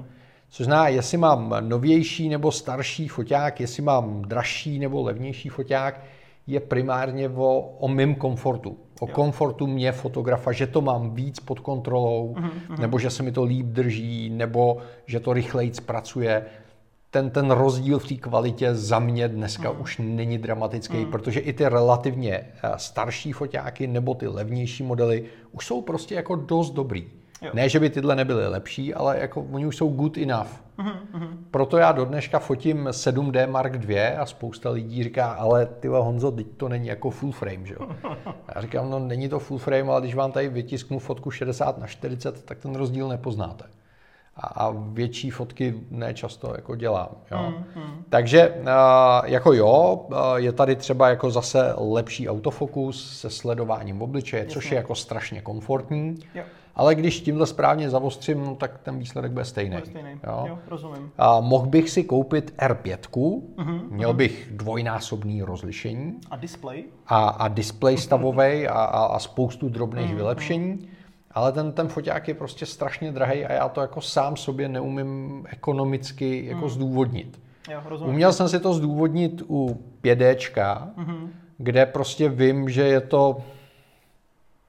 Což 0.50 0.66
znamená, 0.66 0.88
jestli 0.88 1.18
mám 1.18 1.56
novější 1.60 2.30
nebo 2.30 2.52
starší 2.52 3.08
foťák, 3.08 3.60
jestli 3.60 3.84
mám 3.84 4.22
dražší 4.22 4.80
nebo 4.80 5.02
levnější 5.04 5.50
foťák, 5.50 6.02
je 6.48 6.60
primárně 6.60 7.30
o, 7.30 7.60
o 7.80 7.88
mým 7.88 8.16
komfortu. 8.16 8.78
O 9.00 9.08
komfortu 9.08 9.68
mě 9.68 9.92
fotografa, 9.92 10.52
že 10.52 10.68
to 10.68 10.82
mám 10.82 11.14
víc 11.14 11.40
pod 11.40 11.60
kontrolou, 11.60 12.36
nebo 12.80 13.00
že 13.00 13.10
se 13.10 13.24
mi 13.24 13.32
to 13.32 13.44
líp 13.44 13.66
drží, 13.66 14.30
nebo 14.30 14.78
že 15.06 15.20
to 15.20 15.34
rychleji 15.34 15.72
pracuje. 15.86 16.46
Ten, 17.13 17.29
ten 17.29 17.51
rozdíl 17.51 18.00
v 18.00 18.08
té 18.08 18.15
kvalitě 18.15 18.75
za 18.75 19.00
mě 19.00 19.27
dneska 19.27 19.70
už 19.70 19.98
není 19.98 20.38
dramatický, 20.38 21.05
protože 21.05 21.39
i 21.39 21.53
ty 21.53 21.70
relativně 21.70 22.34
eh, 22.34 22.72
starší 22.77 23.32
foťáky 23.32 23.88
nebo 23.88 24.13
ty 24.13 24.27
levnější 24.27 24.84
modely 24.84 25.25
už 25.51 25.65
jsou 25.65 25.82
prostě 25.82 26.15
jako 26.15 26.36
dost 26.36 26.72
dobrý. 26.72 27.08
Jo. 27.41 27.51
Ne, 27.53 27.70
že 27.70 27.79
by 27.79 27.89
tyhle 27.89 28.15
nebyly 28.15 28.48
lepší, 28.48 28.93
ale 28.93 29.20
jako 29.20 29.41
oni 29.51 29.65
už 29.65 29.77
jsou 29.77 29.89
good 29.89 30.17
enough. 30.17 30.50
Proto 31.51 31.77
já 31.77 31.91
do 31.91 32.05
dneška 32.05 32.39
fotím 32.39 32.88
7D 32.88 33.50
Mark 33.50 33.89
II 33.89 34.00
a 34.00 34.25
spousta 34.25 34.70
lidí 34.70 35.03
říká, 35.03 35.32
ale 35.32 35.65
ty 35.65 35.88
Honzo, 35.88 36.32
teď 36.32 36.48
to 36.58 36.70
není 36.70 36.88
jako 36.88 37.10
full 37.10 37.32
frame, 37.32 37.65
že 37.65 37.74
jo? 37.74 37.88
Já 38.55 38.62
říkám, 38.62 38.89
no 38.89 39.00
není 39.00 39.29
to 39.29 39.39
full 39.39 39.58
frame, 39.58 39.91
ale 39.91 40.01
když 40.01 40.15
vám 40.15 40.32
tady 40.32 40.50
vytisknu 40.50 41.00
fotku 41.00 41.32
60 41.32 41.77
na 41.77 41.88
40, 41.88 42.46
tak 42.46 42.58
ten 42.58 42.75
rozdíl 42.75 43.08
nepoznáte. 43.08 43.65
A, 44.36 44.48
a 44.48 44.74
větší 44.75 45.30
fotky 45.30 45.75
nečasto 45.92 46.54
jako 46.56 46.75
dělám. 46.75 47.10
Jo? 47.32 47.54
Takže 48.10 48.54
a, 48.66 49.22
jako 49.25 49.54
jo, 49.54 50.06
a, 50.16 50.38
je 50.38 50.52
tady 50.52 50.75
třeba 50.75 51.10
jako 51.10 51.32
zase 51.32 51.74
lepší 51.78 52.30
autofokus 52.30 53.20
se 53.20 53.30
sledováním 53.30 54.02
obličeje, 54.02 54.46
což 54.46 54.72
je 54.72 54.75
jako 54.75 54.96
strašně 54.96 55.42
komfortní. 55.42 56.18
Jo. 56.36 56.44
Ale 56.75 56.96
když 56.96 57.22
tímhle 57.22 57.48
správně 57.48 57.90
zavostřím, 57.90 58.46
no, 58.46 58.56
tak 58.56 58.80
ten 58.84 59.00
výsledek 59.00 59.32
bude 59.32 59.46
stejný. 59.46 59.75
Bude 59.75 59.86
stejný. 59.86 60.20
Jo? 60.28 60.46
Jo, 60.48 60.60
rozumím. 60.68 61.12
A 61.18 61.40
mohl 61.40 61.68
bych 61.68 61.90
si 61.90 62.04
koupit 62.04 62.54
R5, 62.58 62.98
uh-huh, 63.12 63.82
měl 63.90 64.10
uh-huh. 64.10 64.16
bych 64.16 64.50
dvojnásobný 64.52 65.42
rozlišení. 65.42 66.13
A 66.32 66.36
display? 66.36 66.84
A, 67.08 67.28
a 67.28 67.48
display 67.48 67.98
stavový 67.98 68.68
a, 68.68 68.74
a, 68.74 69.06
a 69.06 69.20
spoustu 69.20 69.70
drobných 69.70 70.12
uh-huh. 70.12 70.16
vylepšení. 70.16 70.90
Ale 71.34 71.52
ten, 71.52 71.72
ten 71.72 71.88
foťák 71.88 72.28
je 72.28 72.34
prostě 72.34 72.66
strašně 72.66 73.12
drahý 73.12 73.46
a 73.46 73.54
já 73.54 73.70
to 73.70 73.82
jako 73.82 74.02
sám 74.02 74.38
sobě 74.38 74.70
neumím 74.70 75.44
ekonomicky 75.50 76.46
jako 76.46 76.66
uh-huh. 76.66 76.70
zdůvodnit. 76.70 77.40
Jo, 77.72 77.82
rozumím. 77.86 78.13
Uměl 78.13 78.34
jsem 78.34 78.50
si 78.50 78.60
to 78.60 78.74
zdůvodnit 78.74 79.42
u 79.50 79.82
5D, 80.04 80.36
uh-huh. 80.36 81.28
kde 81.58 81.86
prostě 81.86 82.30
vím, 82.30 82.70
že 82.70 82.84
je 82.84 83.02
to 83.02 83.38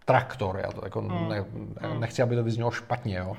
traktor, 0.05 0.61
já 0.65 0.73
to 0.73 0.81
jako 0.85 1.01
hmm. 1.01 1.29
ne, 1.29 1.45
hmm. 1.81 2.01
nechci, 2.01 2.23
aby 2.23 2.37
to 2.37 2.45
vyznělo 2.45 2.71
špatně, 2.71 3.17
jo. 3.17 3.37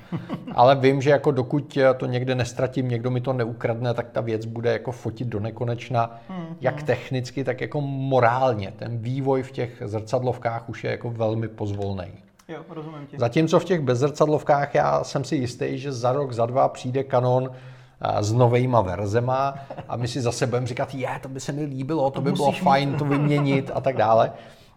ale 0.54 0.74
vím, 0.76 1.02
že 1.02 1.10
jako 1.10 1.30
dokud 1.30 1.78
to 1.96 2.06
někde 2.06 2.34
nestratím, 2.34 2.88
někdo 2.88 3.10
mi 3.10 3.20
to 3.20 3.32
neukradne, 3.32 3.94
tak 3.94 4.10
ta 4.10 4.20
věc 4.20 4.46
bude 4.46 4.72
jako 4.72 4.92
fotit 4.92 5.28
do 5.28 5.40
nekonečna, 5.40 6.20
hmm. 6.28 6.56
jak 6.60 6.82
technicky, 6.82 7.44
tak 7.44 7.60
jako 7.60 7.80
morálně. 7.80 8.72
Ten 8.76 8.98
vývoj 8.98 9.42
v 9.42 9.52
těch 9.52 9.82
zrcadlovkách 9.84 10.68
už 10.68 10.84
je 10.84 10.90
jako 10.90 11.10
velmi 11.10 11.48
pozvolný. 11.48 12.12
Jo, 12.48 12.58
rozumím 12.68 13.06
tě. 13.06 13.18
Zatímco 13.18 13.60
v 13.60 13.64
těch 13.64 13.80
bezzrcadlovkách 13.80 14.74
já 14.74 15.04
jsem 15.04 15.24
si 15.24 15.36
jistý, 15.36 15.78
že 15.78 15.92
za 15.92 16.12
rok, 16.12 16.32
za 16.32 16.46
dva 16.46 16.68
přijde 16.68 17.04
Canon 17.04 17.50
s 18.20 18.32
novejma 18.32 18.80
verzema 18.80 19.54
a 19.88 19.96
my 19.96 20.08
si 20.08 20.20
zase 20.20 20.46
budeme 20.46 20.66
říkat, 20.66 20.94
je, 20.94 21.08
to 21.22 21.28
by 21.28 21.40
se 21.40 21.52
mi 21.52 21.64
líbilo, 21.64 22.10
to, 22.10 22.10
to 22.10 22.20
by 22.20 22.32
bylo 22.32 22.52
mít. 22.52 22.60
fajn 22.60 22.94
to 22.94 23.04
vyměnit 23.04 23.70
a 23.74 23.80
tak 23.80 23.96
dále. 23.96 24.32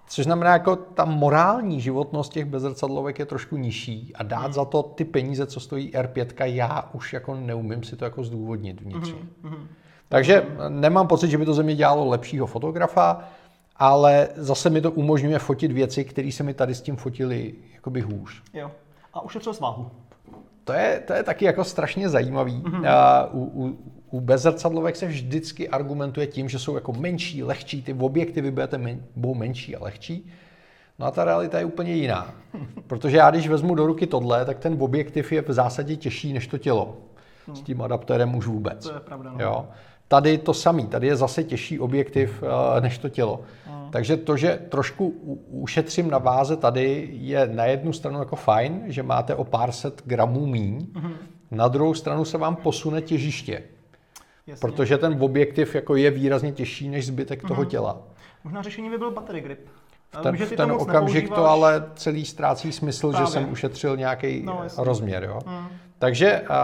Což 0.07 0.23
znamená, 0.23 0.53
jako 0.53 0.75
ta 0.75 1.05
morální 1.05 1.81
životnost 1.81 2.31
těch 2.31 2.45
bezrcadlovek 2.45 3.19
je 3.19 3.25
trošku 3.25 3.57
nižší 3.57 4.11
a 4.15 4.23
dát 4.23 4.43
hmm. 4.43 4.53
za 4.53 4.65
to 4.65 4.83
ty 4.83 5.05
peníze, 5.05 5.45
co 5.45 5.59
stojí 5.59 5.91
R5, 5.91 6.45
já 6.45 6.89
už 6.93 7.13
jako 7.13 7.35
neumím 7.35 7.83
si 7.83 7.95
to 7.95 8.05
jako 8.05 8.23
zdůvodnit 8.23 8.81
vnitřně. 8.81 9.19
Hmm. 9.43 9.53
Hmm. 9.53 9.67
Takže 10.09 10.45
nemám 10.69 11.07
pocit, 11.07 11.29
že 11.29 11.37
by 11.37 11.45
to 11.45 11.53
ze 11.53 11.63
mě 11.63 11.75
dělalo 11.75 12.09
lepšího 12.09 12.47
fotografa, 12.47 13.23
ale 13.79 14.27
zase 14.35 14.69
mi 14.69 14.81
to 14.81 14.91
umožňuje 14.91 15.39
fotit 15.39 15.71
věci, 15.71 16.03
které 16.05 16.31
se 16.31 16.43
mi 16.43 16.53
tady 16.53 16.75
s 16.75 16.81
tím 16.81 16.95
fotily 16.95 17.53
jakoby 17.73 18.01
hůř. 18.01 18.43
Jo. 18.53 18.71
A 19.13 19.21
ušetřil 19.21 19.53
svahu. 19.53 19.91
To 20.63 20.73
je, 20.73 21.03
to 21.07 21.13
je 21.13 21.23
taky 21.23 21.45
jako 21.45 21.63
strašně 21.63 22.09
zajímavý. 22.09 22.61
Mm-hmm. 22.61 23.29
Uh, 23.31 23.41
u, 23.41 23.65
u, 23.65 23.77
u 24.11 24.21
bezzrcadlovek 24.21 24.95
se 24.95 25.05
vždycky 25.05 25.69
argumentuje 25.69 26.27
tím, 26.27 26.49
že 26.49 26.59
jsou 26.59 26.75
jako 26.75 26.93
menší, 26.93 27.43
lehčí, 27.43 27.81
ty 27.81 27.93
objektivy 27.93 28.51
budete 28.51 28.77
men, 28.77 29.03
budou 29.15 29.33
menší 29.33 29.75
a 29.75 29.83
lehčí. 29.83 30.31
No 30.99 31.05
a 31.05 31.11
ta 31.11 31.25
realita 31.25 31.59
je 31.59 31.65
úplně 31.65 31.93
jiná. 31.93 32.33
Protože 32.87 33.17
já 33.17 33.31
když 33.31 33.47
vezmu 33.47 33.75
do 33.75 33.87
ruky 33.87 34.07
tohle, 34.07 34.45
tak 34.45 34.59
ten 34.59 34.77
objektiv 34.79 35.31
je 35.31 35.41
v 35.41 35.51
zásadě 35.51 35.95
těžší 35.95 36.33
než 36.33 36.47
to 36.47 36.57
tělo. 36.57 36.97
Hmm. 37.47 37.55
S 37.55 37.61
tím 37.61 37.81
adaptérem 37.81 38.35
už 38.35 38.47
vůbec. 38.47 38.87
To 38.87 38.93
je 38.93 38.99
pravda. 38.99 39.31
No. 39.31 39.43
Jo. 39.43 39.67
Tady 40.11 40.37
to 40.37 40.53
samý, 40.53 40.87
tady 40.87 41.07
je 41.07 41.15
zase 41.15 41.43
těžší 41.43 41.79
objektiv 41.79 42.43
uh, 42.43 42.81
než 42.81 42.97
to 42.97 43.09
tělo. 43.09 43.41
Hmm. 43.65 43.91
Takže 43.91 44.17
to, 44.17 44.37
že 44.37 44.59
trošku 44.69 45.09
ušetřím 45.49 46.09
na 46.09 46.17
váze 46.17 46.57
tady, 46.57 47.09
je 47.11 47.49
na 47.53 47.65
jednu 47.65 47.93
stranu 47.93 48.19
jako 48.19 48.35
fajn, 48.35 48.83
že 48.85 49.03
máte 49.03 49.35
o 49.35 49.43
pár 49.43 49.71
set 49.71 50.01
gramů 50.05 50.45
míň, 50.45 50.87
hmm. 50.95 51.13
na 51.51 51.67
druhou 51.67 51.93
stranu 51.93 52.25
se 52.25 52.37
vám 52.37 52.55
posune 52.55 53.01
těžiště. 53.01 53.63
Jasně. 54.47 54.61
Protože 54.61 54.97
ten 54.97 55.17
objektiv 55.19 55.75
jako 55.75 55.95
je 55.95 56.11
výrazně 56.11 56.51
těžší 56.51 56.89
než 56.89 57.07
zbytek 57.07 57.41
toho 57.47 57.61
mhm. 57.61 57.69
těla. 57.69 58.01
Možná 58.43 58.61
řešení 58.61 58.89
by 58.89 58.97
byl 58.97 59.11
battery 59.11 59.41
grip. 59.41 59.67
V 60.11 60.21
ten, 60.21 60.37
v 60.37 60.51
ten 60.51 60.71
okamžik 60.71 61.29
to 61.29 61.45
ale 61.45 61.83
celý 61.95 62.25
ztrácí 62.25 62.71
smysl, 62.71 63.09
Právě. 63.09 63.27
že 63.27 63.31
jsem 63.31 63.51
ušetřil 63.51 63.97
nějaký 63.97 64.41
no, 64.43 64.61
rozměr. 64.77 65.23
Jo? 65.23 65.39
Hmm. 65.45 65.67
Takže 65.99 66.41
uh, 66.41 66.55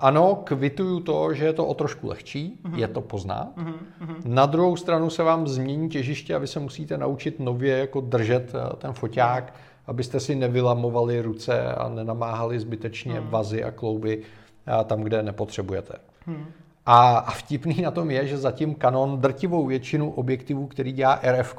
ano, 0.00 0.40
kvituju 0.44 1.00
to, 1.00 1.34
že 1.34 1.44
je 1.44 1.52
to 1.52 1.66
o 1.66 1.74
trošku 1.74 2.08
lehčí, 2.08 2.60
mm-hmm. 2.64 2.78
je 2.78 2.88
to 2.88 3.00
pozná. 3.00 3.52
Mm-hmm. 3.56 4.16
Na 4.24 4.46
druhou 4.46 4.76
stranu 4.76 5.10
se 5.10 5.22
vám 5.22 5.46
změní 5.46 5.88
těžiště 5.88 6.34
a 6.34 6.38
vy 6.38 6.46
se 6.46 6.60
musíte 6.60 6.98
naučit 6.98 7.40
nově 7.40 7.78
jako 7.78 8.00
držet 8.00 8.54
uh, 8.54 8.60
ten 8.72 8.92
foťák, 8.92 9.44
mm. 9.44 9.50
abyste 9.86 10.20
si 10.20 10.34
nevylamovali 10.34 11.22
ruce 11.22 11.74
a 11.74 11.88
nenamáhali 11.88 12.60
zbytečně 12.60 13.20
mm. 13.20 13.28
vazy 13.28 13.64
a 13.64 13.70
klouby 13.70 14.18
uh, 14.18 14.84
tam, 14.84 15.00
kde 15.00 15.22
nepotřebujete. 15.22 15.94
Mm. 16.26 16.44
A, 16.86 17.16
a 17.16 17.30
vtipný 17.30 17.82
na 17.82 17.90
tom 17.90 18.10
je, 18.10 18.26
že 18.26 18.38
zatím 18.38 18.74
Canon 18.74 19.20
drtivou 19.20 19.66
většinu 19.66 20.10
objektivů, 20.10 20.66
který 20.66 20.92
dělá 20.92 21.20
RF, 21.22 21.54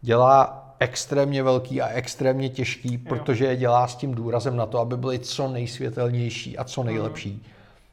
dělá 0.00 0.64
extrémně 0.78 1.42
velký 1.42 1.82
a 1.82 1.88
extrémně 1.88 2.48
těžký, 2.48 2.94
jo. 2.94 3.00
protože 3.08 3.44
je 3.44 3.56
dělá 3.56 3.88
s 3.88 3.96
tím 3.96 4.14
důrazem 4.14 4.56
na 4.56 4.66
to, 4.66 4.78
aby 4.78 4.96
byly 4.96 5.18
co 5.18 5.48
nejsvětelnější 5.48 6.58
a 6.58 6.64
co 6.64 6.82
nejlepší. 6.82 7.30
Mm. 7.30 7.40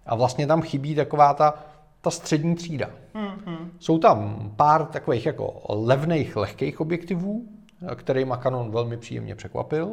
A 0.05 0.15
vlastně 0.15 0.47
tam 0.47 0.61
chybí 0.61 0.95
taková 0.95 1.33
ta, 1.33 1.53
ta 2.01 2.11
střední 2.11 2.55
třída. 2.55 2.89
Mm-hmm. 3.15 3.57
Jsou 3.79 3.97
tam 3.97 4.49
pár 4.55 4.85
takových 4.85 5.25
jako 5.25 5.61
levných, 5.69 6.35
lehkých 6.35 6.81
objektivů, 6.81 7.45
kterými 7.95 8.33
Canon 8.43 8.71
velmi 8.71 8.97
příjemně 8.97 9.35
překvapil. 9.35 9.89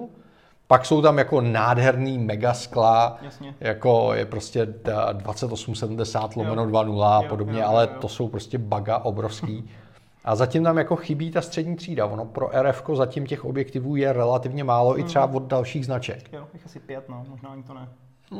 Pak 0.66 0.86
jsou 0.86 1.02
tam 1.02 1.18
jako 1.18 1.40
nádherný 1.40 2.18
mega 2.18 2.54
skla, 2.54 3.18
Jasně. 3.22 3.54
jako 3.60 4.14
je 4.14 4.26
prostě 4.26 4.66
2870 5.12 6.36
lomeno 6.36 6.66
2.0 6.66 7.02
a 7.04 7.22
podobně, 7.22 7.52
jo, 7.52 7.58
jo, 7.58 7.64
jo, 7.64 7.70
ale 7.70 7.86
to 7.86 8.08
jsou 8.08 8.28
prostě 8.28 8.58
baga 8.58 8.98
obrovský. 8.98 9.70
A 10.24 10.36
zatím 10.36 10.64
tam 10.64 10.78
jako 10.78 10.96
chybí 10.96 11.30
ta 11.30 11.40
střední 11.40 11.76
třída. 11.76 12.06
Ono 12.06 12.24
pro 12.24 12.50
RF 12.62 12.82
zatím 12.94 13.26
těch 13.26 13.44
objektivů 13.44 13.96
je 13.96 14.12
relativně 14.12 14.64
málo, 14.64 14.90
hmm. 14.90 15.00
i 15.00 15.04
třeba 15.04 15.26
od 15.26 15.42
dalších 15.42 15.86
značek. 15.86 16.32
Jo, 16.32 16.46
jich 16.52 16.66
asi 16.66 16.80
pět, 16.80 17.08
no, 17.08 17.24
možná 17.28 17.50
ani 17.50 17.62
to 17.62 17.74
ne. 17.74 17.88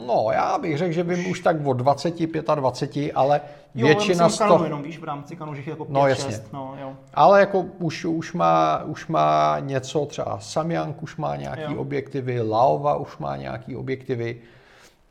No, 0.07 0.29
já 0.33 0.59
bych 0.59 0.79
řekl, 0.79 0.93
že 0.93 1.03
vím 1.03 1.31
už 1.31 1.41
tak 1.41 1.67
od 1.67 1.73
20, 1.73 2.15
25, 2.55 3.13
ale 3.15 3.41
jo, 3.75 3.87
většina 3.87 4.29
z 4.29 4.39
toho... 4.39 4.65
jenom, 4.65 4.83
víš, 4.83 4.99
v 4.99 5.05
rámci 5.05 5.37
kanu, 5.37 5.55
že 5.55 5.71
jako 5.71 5.85
5, 5.85 5.95
no, 5.95 6.07
jasně. 6.07 6.31
6, 6.31 6.53
no, 6.53 6.75
jo. 6.81 6.93
Ale 7.15 7.41
jako 7.41 7.61
už, 7.79 8.05
už, 8.05 8.33
má, 8.33 8.83
už 8.85 9.07
má 9.07 9.57
něco, 9.61 10.07
třeba 10.07 10.39
Samyang 10.41 11.03
už 11.03 11.17
má 11.17 11.37
nějaký 11.37 11.73
jo. 11.73 11.81
objektivy, 11.81 12.41
Laova 12.41 12.97
už 12.97 13.19
má 13.19 13.37
nějaký 13.37 13.77
objektivy, 13.77 14.41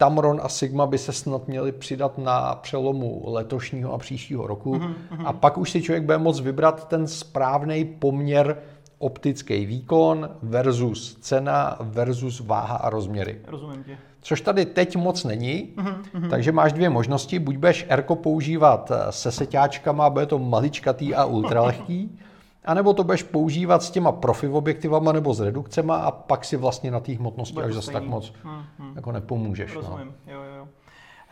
Tamron 0.02 0.40
a 0.44 0.50
Sigma 0.50 0.86
by 0.86 0.98
se 0.98 1.14
snad 1.14 1.48
měli 1.48 1.72
přidat 1.72 2.18
na 2.18 2.56
přelomu 2.56 3.24
letošního 3.26 3.94
a 3.94 3.98
příštího 3.98 4.48
roku. 4.48 4.76
Mm-hmm. 4.76 5.26
A 5.26 5.34
pak 5.34 5.58
už 5.58 5.72
si 5.72 5.82
člověk 5.82 6.04
bude 6.04 6.18
moct 6.18 6.40
vybrat 6.40 6.88
ten 6.88 7.08
správný 7.08 7.86
poměr 7.86 8.58
optický 8.98 9.66
výkon 9.66 10.30
versus 10.42 11.18
cena 11.22 11.78
versus 11.80 12.40
váha 12.40 12.76
a 12.76 12.90
rozměry. 12.90 13.40
Rozumím 13.48 13.84
tě. 13.84 13.98
Což 14.22 14.42
tady 14.42 14.66
teď 14.66 14.96
moc 14.96 15.24
není, 15.24 15.74
mm-hmm. 15.76 16.30
takže 16.30 16.52
máš 16.52 16.74
dvě 16.74 16.90
možnosti. 16.90 17.40
Buď 17.40 17.56
budeš 17.56 17.86
Erko 17.90 18.16
používat 18.16 18.92
se 19.10 19.32
seťáčkama, 19.32 20.10
bude 20.10 20.26
to 20.26 20.40
maličkatý 20.40 21.16
a 21.16 21.26
ultralehký, 21.26 22.20
a 22.66 22.74
nebo 22.74 22.94
to 22.94 23.04
budeš 23.04 23.24
používat 23.24 23.84
s 23.84 23.92
těma 23.92 24.12
profi 24.12 24.48
objektivama 24.48 25.12
nebo 25.12 25.34
s 25.34 25.40
redukcema 25.40 25.96
a 25.96 26.12
pak 26.12 26.46
si 26.46 26.58
vlastně 26.58 26.92
na 26.92 27.00
té 27.00 27.14
hmotnosti 27.14 27.60
až 27.60 27.74
zase 27.74 27.92
tak 27.92 28.04
moc 28.04 28.34
hmm, 28.44 28.64
hmm. 28.78 28.94
jako 28.96 29.12
nepomůžeš. 29.12 29.74
No. 29.76 29.82
Rozumím, 29.82 30.14
no. 30.28 30.34
jo, 30.34 30.42
jo. 30.58 30.68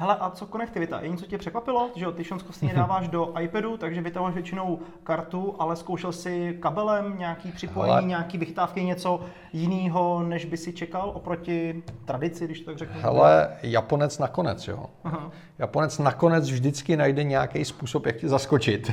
Hele, 0.01 0.15
a 0.20 0.29
co 0.29 0.46
konektivita? 0.46 1.01
Je 1.01 1.10
něco 1.10 1.25
tě 1.25 1.38
překvapilo? 1.38 1.89
Že 1.96 2.06
ty 2.12 2.24
šonskostně 2.24 2.74
dáváš 2.75 3.08
do 3.08 3.34
iPadu, 3.39 3.77
takže 3.77 4.01
vytáváš 4.01 4.34
většinou 4.34 4.79
kartu, 5.03 5.56
ale 5.60 5.75
zkoušel 5.75 6.12
si 6.12 6.58
kabelem 6.60 7.15
nějaký 7.18 7.51
připojení, 7.51 7.91
Hele, 7.91 8.08
nějaký 8.08 8.38
vychytávky, 8.38 8.84
něco 8.84 9.22
jiného, 9.53 10.24
než 10.24 10.46
by 10.46 10.58
si 10.58 10.74
čekal 10.74 11.12
oproti 11.15 11.84
tradici, 12.06 12.46
když 12.46 12.60
to 12.60 12.65
tak 12.65 12.77
řeknu? 12.77 13.01
Hele, 13.01 13.50
Japonec 13.63 14.20
nakonec, 14.20 14.68
jo. 14.68 14.86
Aha. 15.03 15.32
Japonec 15.58 16.00
nakonec 16.00 16.50
vždycky 16.50 16.98
najde 16.98 17.24
nějaký 17.24 17.65
způsob, 17.65 18.06
jak 18.06 18.15
ti 18.15 18.29
zaskočit. 18.29 18.91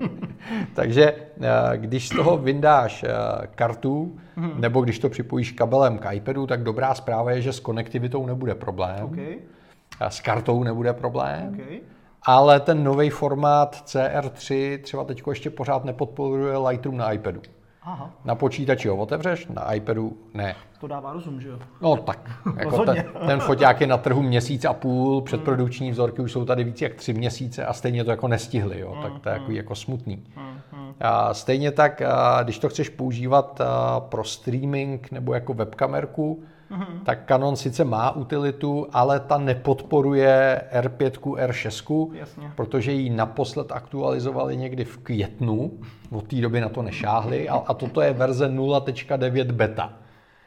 takže 0.74 1.14
eh, 1.40 1.76
když 1.76 2.08
z 2.08 2.16
toho 2.16 2.36
vyndáš 2.36 3.04
eh, 3.04 3.46
kartu, 3.54 4.18
mhm. 4.36 4.60
nebo 4.60 4.80
když 4.80 4.98
to 4.98 5.08
připojíš 5.08 5.52
kabelem 5.52 5.98
k 5.98 6.12
iPadu, 6.12 6.46
tak 6.46 6.62
dobrá 6.62 6.94
zpráva 6.94 7.30
je, 7.30 7.42
že 7.42 7.52
s 7.52 7.60
konektivitou 7.60 8.26
nebude 8.26 8.54
problém. 8.54 9.04
Okay 9.04 9.36
s 10.08 10.20
kartou 10.20 10.62
nebude 10.62 10.92
problém. 10.92 11.54
Okay. 11.54 11.80
Ale 12.22 12.60
ten 12.60 12.84
nový 12.84 13.10
formát 13.10 13.82
CR3 13.86 14.78
třeba 14.82 15.04
teď 15.04 15.22
ještě 15.28 15.50
pořád 15.50 15.84
nepodporuje 15.84 16.56
Lightroom 16.56 16.96
na 16.96 17.12
iPadu. 17.12 17.40
Aha. 17.82 18.10
Na 18.24 18.34
počítači 18.34 18.88
ho 18.88 18.96
otevřeš, 18.96 19.46
na 19.46 19.72
iPadu 19.72 20.16
ne. 20.34 20.54
To 20.80 20.86
dává 20.86 21.12
rozum, 21.12 21.40
že 21.40 21.48
jo? 21.48 21.58
No 21.80 21.96
tak, 21.96 22.30
jako 22.56 22.84
ten, 22.84 23.04
ten 23.26 23.40
foťák 23.46 23.80
je 23.80 23.86
na 23.86 23.96
trhu 23.96 24.22
měsíc 24.22 24.64
a 24.64 24.72
půl, 24.72 25.22
předprodukční 25.22 25.86
mm. 25.86 25.92
vzorky 25.92 26.22
už 26.22 26.32
jsou 26.32 26.44
tady 26.44 26.64
víc 26.64 26.82
jak 26.82 26.94
tři 26.94 27.12
měsíce 27.12 27.66
a 27.66 27.72
stejně 27.72 28.04
to 28.04 28.10
jako 28.10 28.28
nestihli, 28.28 28.80
jo? 28.80 28.98
tak 29.02 29.18
to 29.18 29.28
je 29.28 29.32
jako, 29.32 29.50
jako 29.50 29.74
smutný. 29.74 30.24
A 31.00 31.34
stejně 31.34 31.70
tak, 31.70 32.02
když 32.42 32.58
to 32.58 32.68
chceš 32.68 32.88
používat 32.88 33.60
pro 33.98 34.24
streaming 34.24 35.10
nebo 35.10 35.34
jako 35.34 35.54
webkamerku, 35.54 36.42
mm-hmm. 36.70 37.04
tak 37.04 37.26
Canon 37.28 37.56
sice 37.56 37.84
má 37.84 38.10
utilitu, 38.10 38.86
ale 38.92 39.20
ta 39.20 39.38
nepodporuje 39.38 40.62
R5, 40.72 41.10
R6, 41.20 42.10
Jasně. 42.14 42.52
protože 42.56 42.92
ji 42.92 43.10
naposled 43.10 43.72
aktualizovali 43.72 44.56
někdy 44.56 44.84
v 44.84 44.98
květnu, 44.98 45.72
od 46.10 46.26
té 46.26 46.36
doby 46.36 46.60
na 46.60 46.68
to 46.68 46.82
nešáhli 46.82 47.48
a, 47.48 47.54
a 47.54 47.74
toto 47.74 48.00
je 48.00 48.12
verze 48.12 48.48
0.9 48.48 49.52
beta. 49.52 49.92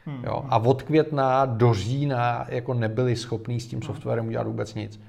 Hmm. 0.06 0.24
Jo? 0.24 0.44
A 0.48 0.58
od 0.58 0.82
května 0.82 1.46
do 1.46 1.74
října 1.74 2.46
jako 2.48 2.74
nebyli 2.74 3.16
schopní 3.16 3.60
s 3.60 3.66
tím 3.66 3.82
softwarem 3.82 4.26
udělat 4.26 4.46
vůbec 4.46 4.74
nic. 4.74 5.00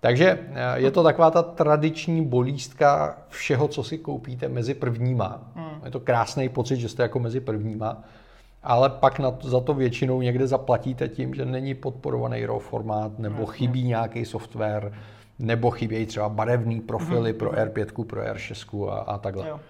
Takže 0.00 0.38
eh, 0.52 0.80
je 0.80 0.90
to 0.90 1.02
taková 1.02 1.30
ta 1.30 1.42
tradiční 1.42 2.24
bolístka 2.24 3.18
všeho, 3.28 3.68
co 3.68 3.82
si 3.82 3.98
koupíte 3.98 4.48
mezi 4.48 4.74
prvníma. 4.74 5.50
Hmm. 5.54 5.80
Je 5.84 5.90
to 5.90 6.00
krásný 6.00 6.48
pocit, 6.48 6.76
že 6.76 6.88
jste 6.88 7.02
jako 7.02 7.18
mezi 7.18 7.40
prvníma, 7.40 8.02
ale 8.62 8.90
pak 8.90 9.18
na 9.18 9.30
to, 9.30 9.48
za 9.48 9.60
to 9.60 9.74
většinou 9.74 10.22
někde 10.22 10.46
zaplatíte 10.46 11.08
tím, 11.08 11.34
že 11.34 11.44
není 11.44 11.74
podporovaný 11.74 12.46
RAW 12.46 12.58
formát, 12.58 13.18
nebo 13.18 13.46
chybí 13.46 13.82
nějaký 13.82 14.24
software, 14.24 14.92
nebo 15.38 15.70
chybějí 15.70 16.06
třeba 16.06 16.28
barevný 16.28 16.80
profily 16.80 17.30
hmm. 17.30 17.38
pro 17.38 17.50
R5, 17.50 18.04
pro 18.04 18.22
R6 18.22 18.88
a, 18.88 18.98
a 18.98 19.18
takhle. 19.18 19.48
Jo, 19.48 19.60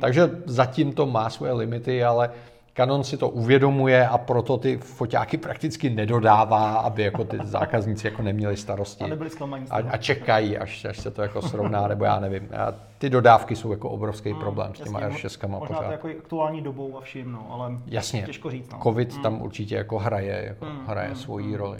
Takže 0.00 0.30
zatím 0.44 0.92
to 0.92 1.06
má 1.06 1.30
svoje 1.30 1.52
limity, 1.52 2.04
ale 2.04 2.30
Canon 2.78 3.04
si 3.04 3.16
to 3.16 3.28
uvědomuje 3.28 4.08
a 4.08 4.18
proto 4.18 4.58
ty 4.58 4.76
foťáky 4.76 5.36
prakticky 5.36 5.90
nedodává, 5.90 6.74
aby 6.74 7.02
jako 7.02 7.24
ty 7.24 7.38
zákazníci 7.42 8.06
jako 8.06 8.22
neměli 8.22 8.56
starosti. 8.56 9.04
A 9.04 9.06
nebyli 9.06 9.30
a, 9.70 9.76
a 9.76 9.96
čekají, 9.96 10.58
až, 10.58 10.84
až 10.84 10.98
se 10.98 11.10
to 11.10 11.22
jako 11.22 11.42
srovná, 11.42 11.88
nebo 11.88 12.04
já 12.04 12.20
nevím. 12.20 12.48
A 12.56 12.74
ty 12.98 13.10
dodávky 13.10 13.56
jsou 13.56 13.70
jako 13.70 13.90
obrovský 13.90 14.32
mm, 14.32 14.38
problém 14.38 14.74
s 14.74 14.80
těma 14.80 15.00
R6 15.00 15.48
Možná 15.48 15.66
pořád. 15.66 15.84
to 15.84 15.92
jako 15.92 16.08
aktuální 16.08 16.62
dobou 16.62 16.98
a 16.98 17.00
vším, 17.00 17.32
no, 17.32 17.46
ale 17.50 17.78
jasně, 17.86 18.22
těžko 18.22 18.50
říct. 18.50 18.72
No. 18.72 18.78
Covid 18.82 19.16
mm. 19.16 19.22
tam 19.22 19.42
určitě 19.42 19.74
jako 19.74 19.98
hraje, 19.98 20.44
jako 20.46 20.64
mm, 20.64 20.86
hraje 20.86 21.08
mm, 21.08 21.16
svoji 21.16 21.46
mm. 21.46 21.54
roli. 21.54 21.78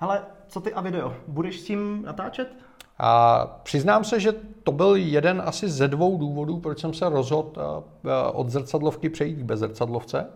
Ale 0.00 0.22
co 0.48 0.60
ty 0.60 0.72
a 0.72 0.80
video? 0.80 1.14
Budeš 1.28 1.60
s 1.60 1.64
tím 1.64 2.02
natáčet? 2.06 2.65
A 2.98 3.46
přiznám 3.62 4.04
se, 4.04 4.20
že 4.20 4.32
to 4.62 4.72
byl 4.72 4.96
jeden 4.96 5.42
asi 5.44 5.68
ze 5.68 5.88
dvou 5.88 6.18
důvodů, 6.18 6.60
proč 6.60 6.80
jsem 6.80 6.94
se 6.94 7.08
rozhodl 7.08 7.52
eh, 7.56 8.08
od 8.32 8.50
zrcadlovky 8.50 9.08
přejít 9.08 9.34
k 9.34 9.44
bezrcadlovce. 9.44 10.26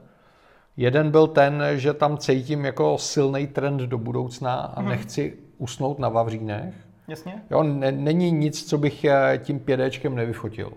Jeden 0.77 1.11
byl 1.11 1.27
ten, 1.27 1.63
že 1.75 1.93
tam 1.93 2.19
cítím 2.19 2.65
jako 2.65 2.99
silný 2.99 3.47
trend 3.47 3.81
do 3.81 3.99
budoucna 3.99 4.55
a 4.55 4.81
hmm. 4.81 4.89
nechci 4.89 5.37
usnout 5.59 5.99
na 5.99 6.09
Vavřínech. 6.09 6.75
Jasně. 7.09 7.43
Jo, 7.51 7.63
ne, 7.63 7.93
není 7.93 8.31
nic, 8.31 8.69
co 8.69 8.79
bych 8.79 9.05
eh, 9.05 9.41
tím 9.43 9.61
pědečkem 9.61 10.15
nevyfotil. 10.15 10.73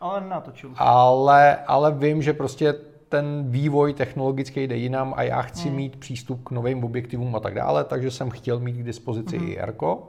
Ale 0.00 0.20
natočil. 0.28 0.70
Ale, 0.76 1.56
ale 1.56 1.92
vím, 1.92 2.22
že 2.22 2.32
prostě 2.32 2.74
ten 3.08 3.44
vývoj 3.48 3.94
technologický 3.94 4.62
jde 4.62 4.76
jinam 4.76 5.14
a 5.16 5.22
já 5.22 5.42
chci 5.42 5.68
hmm. 5.68 5.76
mít 5.76 5.96
přístup 5.96 6.44
k 6.44 6.50
novým 6.50 6.84
objektivům 6.84 7.36
a 7.36 7.40
tak 7.40 7.54
dále, 7.54 7.84
takže 7.84 8.10
jsem 8.10 8.30
chtěl 8.30 8.60
mít 8.60 8.72
k 8.72 8.84
dispozici 8.84 9.38
hmm. 9.38 9.48
i 9.48 9.58
Erko. 9.58 10.08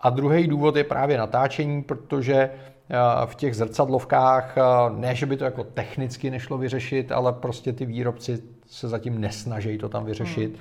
A 0.00 0.10
druhý 0.10 0.46
důvod 0.46 0.76
je 0.76 0.84
právě 0.84 1.18
natáčení, 1.18 1.82
protože 1.82 2.34
eh, 2.34 2.96
v 3.26 3.34
těch 3.34 3.56
zrcadlovkách, 3.56 4.58
eh, 4.58 4.62
ne, 4.96 5.14
že 5.14 5.26
by 5.26 5.36
to 5.36 5.44
jako 5.44 5.64
technicky 5.64 6.30
nešlo 6.30 6.58
vyřešit, 6.58 7.12
ale 7.12 7.32
prostě 7.32 7.72
ty 7.72 7.86
výrobci 7.86 8.42
se 8.66 8.88
zatím 8.88 9.20
nesnaží 9.20 9.78
to 9.78 9.88
tam 9.88 10.04
vyřešit. 10.04 10.50
Hmm. 10.50 10.60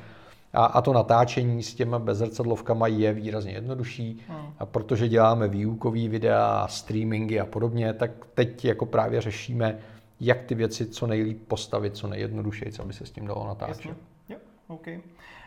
A, 0.53 0.65
a 0.65 0.81
to 0.81 0.93
natáčení 0.93 1.63
s 1.63 1.73
těma 1.73 1.99
bezrcadlovkama 1.99 2.87
je 2.87 3.13
výrazně 3.13 3.51
jednodušší. 3.51 4.21
Hmm. 4.27 4.53
A 4.59 4.65
protože 4.65 5.07
děláme 5.07 5.47
výukový 5.47 6.09
videa, 6.09 6.67
streamingy 6.67 7.39
a 7.39 7.45
podobně, 7.45 7.93
tak 7.93 8.11
teď 8.33 8.65
jako 8.65 8.85
právě 8.85 9.21
řešíme, 9.21 9.77
jak 10.19 10.43
ty 10.43 10.55
věci 10.55 10.85
co 10.85 11.07
nejlíp 11.07 11.47
postavit, 11.47 11.97
co 11.97 12.07
nejjednodušeji, 12.07 12.71
aby 12.79 12.93
se 12.93 13.05
s 13.05 13.11
tím 13.11 13.27
dalo 13.27 13.47
natáčet. 13.47 13.85
Jasně. 13.85 13.95
Jo, 14.29 14.37
okay. 14.67 14.99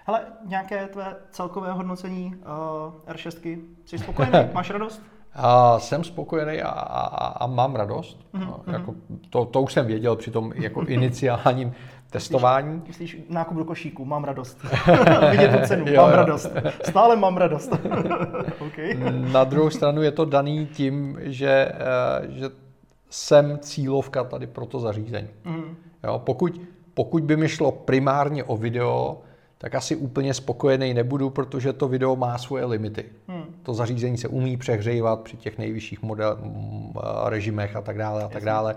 Hele, 0.08 0.20
nějaké 0.44 0.86
tvé 0.86 1.16
celkové 1.30 1.72
hodnocení 1.72 2.34
uh, 3.06 3.14
R6? 3.14 3.60
Jsi 3.84 3.98
spokojený? 3.98 4.32
Máš 4.52 4.70
radost? 4.70 5.02
A 5.34 5.78
jsem 5.78 6.04
spokojený 6.04 6.62
a, 6.62 6.68
a, 6.68 7.26
a 7.26 7.46
mám 7.46 7.76
radost. 7.76 8.18
Mm-hmm. 8.34 8.72
Jako, 8.72 8.94
to, 9.30 9.44
to 9.44 9.62
už 9.62 9.72
jsem 9.72 9.86
věděl 9.86 10.16
při 10.16 10.30
tom 10.30 10.52
jako 10.54 10.80
iniciálním 10.86 11.72
testování. 12.10 12.82
Myslíš, 12.86 13.14
myslíš 13.14 13.30
nákup 13.30 13.56
do 13.56 13.64
košíku, 13.64 14.04
mám 14.04 14.24
radost. 14.24 14.58
Vidět 15.30 15.60
tu 15.60 15.66
cenu, 15.66 15.84
jo, 15.88 16.02
mám 16.02 16.10
jo. 16.10 16.16
radost. 16.16 16.50
Stále 16.88 17.16
mám 17.16 17.36
radost. 17.36 17.72
okay. 18.60 18.96
Na 19.32 19.44
druhou 19.44 19.70
stranu 19.70 20.02
je 20.02 20.10
to 20.10 20.24
daný 20.24 20.66
tím, 20.66 21.18
že, 21.20 21.72
uh, 21.72 22.34
že 22.34 22.46
jsem 23.10 23.58
cílovka 23.58 24.24
tady 24.24 24.46
pro 24.46 24.66
to 24.66 24.80
zařízení. 24.80 25.28
Mm. 25.44 25.76
Jo, 26.04 26.22
pokud, 26.24 26.60
pokud 26.94 27.22
by 27.22 27.36
mi 27.36 27.48
šlo 27.48 27.72
primárně 27.72 28.44
o 28.44 28.56
video, 28.56 29.22
tak 29.58 29.74
asi 29.74 29.96
úplně 29.96 30.34
spokojený 30.34 30.94
nebudu, 30.94 31.30
protože 31.30 31.72
to 31.72 31.88
video 31.88 32.16
má 32.16 32.38
svoje 32.38 32.64
limity. 32.64 33.04
Hmm. 33.28 33.44
To 33.62 33.74
zařízení 33.74 34.18
se 34.18 34.28
umí 34.28 34.56
přehřívat 34.56 35.20
při 35.20 35.36
těch 35.36 35.58
nejvyšších 35.58 36.02
model, 36.02 36.38
režimech 37.24 37.76
a 37.76 37.80
tak 37.80 37.98
dále 37.98 38.24
a 38.24 38.28
tak 38.28 38.44
dále. 38.44 38.76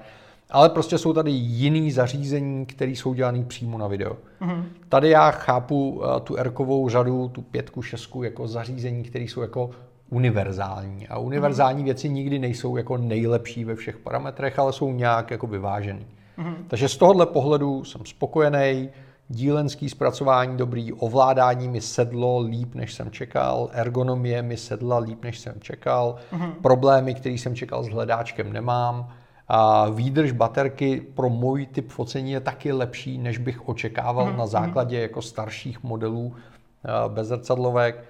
Ale 0.49 0.69
prostě 0.69 0.97
jsou 0.97 1.13
tady 1.13 1.31
jiný 1.31 1.91
zařízení, 1.91 2.65
které 2.65 2.91
jsou 2.91 3.13
dělané 3.13 3.43
přímo 3.43 3.77
na 3.77 3.87
video. 3.87 4.17
Hmm. 4.39 4.65
Tady 4.89 5.09
já 5.09 5.31
chápu 5.31 6.01
tu 6.23 6.37
erkovou 6.37 6.89
řadu, 6.89 7.27
tu 7.27 7.41
pětku, 7.41 7.81
šestku, 7.81 8.23
jako 8.23 8.47
zařízení, 8.47 9.03
které 9.03 9.25
jsou 9.25 9.41
jako 9.41 9.69
univerzální. 10.09 11.07
A 11.07 11.17
univerzální 11.17 11.77
hmm. 11.77 11.85
věci 11.85 12.09
nikdy 12.09 12.39
nejsou 12.39 12.77
jako 12.77 12.97
nejlepší 12.97 13.65
ve 13.65 13.75
všech 13.75 13.97
parametrech, 13.97 14.59
ale 14.59 14.73
jsou 14.73 14.91
nějak 14.91 15.31
jako 15.31 15.47
vyvážený. 15.47 16.05
Hmm. 16.37 16.55
Takže 16.67 16.89
z 16.89 16.97
tohohle 16.97 17.25
pohledu 17.25 17.83
jsem 17.83 18.05
spokojený 18.05 18.89
dílenský 19.31 19.89
zpracování 19.89 20.57
dobrý, 20.57 20.93
ovládání 20.93 21.67
mi 21.67 21.81
sedlo 21.81 22.39
líp, 22.39 22.75
než 22.75 22.93
jsem 22.93 23.11
čekal, 23.11 23.69
ergonomie 23.71 24.41
mi 24.41 24.57
sedla 24.57 24.97
líp, 24.97 25.23
než 25.23 25.39
jsem 25.39 25.53
čekal, 25.59 26.15
mm-hmm. 26.33 26.51
problémy, 26.61 27.15
které 27.15 27.35
jsem 27.35 27.55
čekal 27.55 27.83
s 27.83 27.87
hledáčkem, 27.87 28.53
nemám. 28.53 29.09
A 29.47 29.89
výdrž 29.89 30.31
baterky 30.31 31.01
pro 31.01 31.29
můj 31.29 31.65
typ 31.65 31.89
focení 31.89 32.31
je 32.31 32.39
taky 32.39 32.71
lepší, 32.71 33.17
než 33.17 33.37
bych 33.37 33.69
očekával 33.69 34.27
mm-hmm. 34.27 34.37
na 34.37 34.47
základě 34.47 35.01
jako 35.01 35.21
starších 35.21 35.83
modelů 35.83 36.33
eh, 36.35 36.89
bezrcadlovek. 37.09 38.03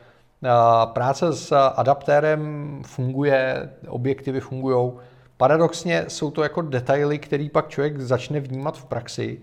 Eh, 0.43 0.49
práce 0.85 1.33
s 1.33 1.55
adaptérem 1.75 2.81
funguje, 2.85 3.69
objektivy 3.87 4.39
fungují. 4.39 4.91
Paradoxně 5.37 6.05
jsou 6.07 6.31
to 6.31 6.43
jako 6.43 6.61
detaily, 6.61 7.19
který 7.19 7.49
pak 7.49 7.69
člověk 7.69 7.99
začne 7.99 8.39
vnímat 8.39 8.77
v 8.77 8.85
praxi, 8.85 9.41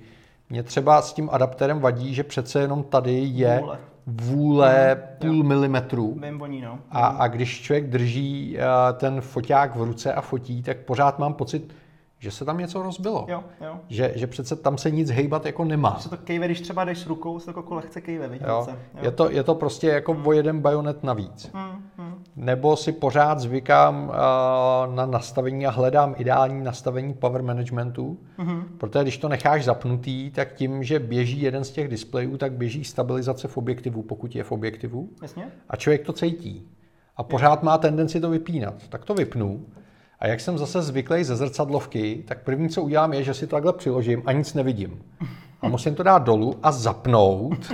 mě 0.51 0.63
třeba 0.63 1.03
s 1.03 1.13
tím 1.13 1.29
adapterem 1.33 1.81
vadí, 1.81 2.15
že 2.15 2.25
přece 2.25 2.61
jenom 2.61 2.83
tady 2.83 3.13
je 3.13 3.61
vůle, 3.61 3.79
vůle 4.07 4.95
mm, 4.95 5.19
půl 5.19 5.37
jo. 5.37 5.43
milimetru. 5.43 6.21
Voní, 6.39 6.61
no. 6.61 6.79
a, 6.91 7.07
a 7.07 7.29
když 7.29 7.61
člověk 7.61 7.91
drží 7.91 8.57
uh, 8.57 8.99
ten 8.99 9.21
foťák 9.21 9.77
v 9.77 9.83
ruce 9.83 10.15
a 10.15 10.21
fotí, 10.21 10.63
tak 10.63 10.79
pořád 10.79 11.19
mám 11.19 11.35
pocit, 11.35 11.75
že 12.19 12.31
se 12.31 12.45
tam 12.45 12.59
něco 12.59 12.83
rozbilo. 12.83 13.27
Jo, 13.29 13.45
jo. 13.61 13.81
Že, 13.89 14.13
že 14.17 14.27
přece 14.27 14.57
tam 14.57 14.79
se 14.79 14.91
nic 14.91 15.11
hejbat 15.11 15.47
jako 15.47 15.65
nemá. 15.65 15.95
Že 15.97 16.03
se 16.03 16.09
to 16.09 16.17
kejve, 16.17 16.47
když 16.47 16.61
třeba 16.61 16.85
jdeš 16.85 16.99
s 16.99 17.07
rukou, 17.07 17.39
se 17.39 17.53
to 17.53 17.59
jako 17.59 17.75
lehce 17.75 18.01
kejve, 18.01 18.29
vidíte? 18.29 18.51
Jo. 18.51 18.67
Jo. 18.69 18.77
Je, 19.03 19.11
to, 19.11 19.31
je 19.31 19.43
to 19.43 19.55
prostě 19.55 19.89
jako 19.89 20.15
mm. 20.15 20.27
o 20.27 20.33
jeden 20.33 20.61
bajonet 20.61 21.05
navíc. 21.05 21.51
Mm, 21.53 21.85
mm. 21.99 22.08
Nebo 22.37 22.77
si 22.77 22.93
pořád 22.93 23.41
zvykám 23.41 24.09
uh, 24.09 24.95
na 24.95 25.07
nastavení 25.07 25.67
a 25.67 25.71
hledám 25.71 26.15
ideální 26.19 26.65
nastavení 26.65 27.15
power 27.15 27.43
managementu, 27.43 28.19
mm. 28.39 28.63
protože 28.79 29.03
když 29.03 29.19
to 29.19 29.29
necháš 29.29 29.65
zapnutý, 29.65 30.31
tak 30.31 30.55
tím, 30.55 30.85
že 30.85 30.99
běží 30.99 31.43
jeden 31.43 31.65
z 31.65 31.71
těch 31.71 31.89
displejů, 31.89 32.37
tak 32.37 32.53
běží 32.53 32.85
stabilizace 32.85 33.49
v 33.49 33.57
objektivu, 33.57 34.03
pokud 34.03 34.37
je 34.37 34.45
v 34.45 34.53
objektivu. 34.53 35.09
Jasně. 35.23 35.49
A 35.69 35.77
člověk 35.77 36.03
to 36.03 36.13
cítí. 36.13 36.69
A 37.17 37.23
pořád 37.23 37.63
má 37.63 37.79
tendenci 37.79 38.21
to 38.21 38.31
vypínat. 38.31 38.75
Tak 38.89 39.05
to 39.05 39.15
vypnu 39.15 39.67
a 40.21 40.27
jak 40.27 40.41
jsem 40.41 40.59
zase 40.59 40.83
zvyklý 40.83 41.25
ze 41.25 41.37
zrcadlovky, 41.37 42.25
tak 42.29 42.43
první, 42.43 42.69
co 42.69 42.83
udělám, 42.83 43.13
je, 43.13 43.23
že 43.23 43.35
si 43.35 43.47
to 43.47 43.57
takhle 43.57 43.73
přiložím 43.73 44.23
a 44.27 44.33
nic 44.33 44.55
nevidím. 44.55 45.03
A 45.61 45.69
musím 45.69 45.95
to 45.95 46.03
dát 46.03 46.19
dolů 46.19 46.55
a 46.63 46.73
zapnout 46.73 47.73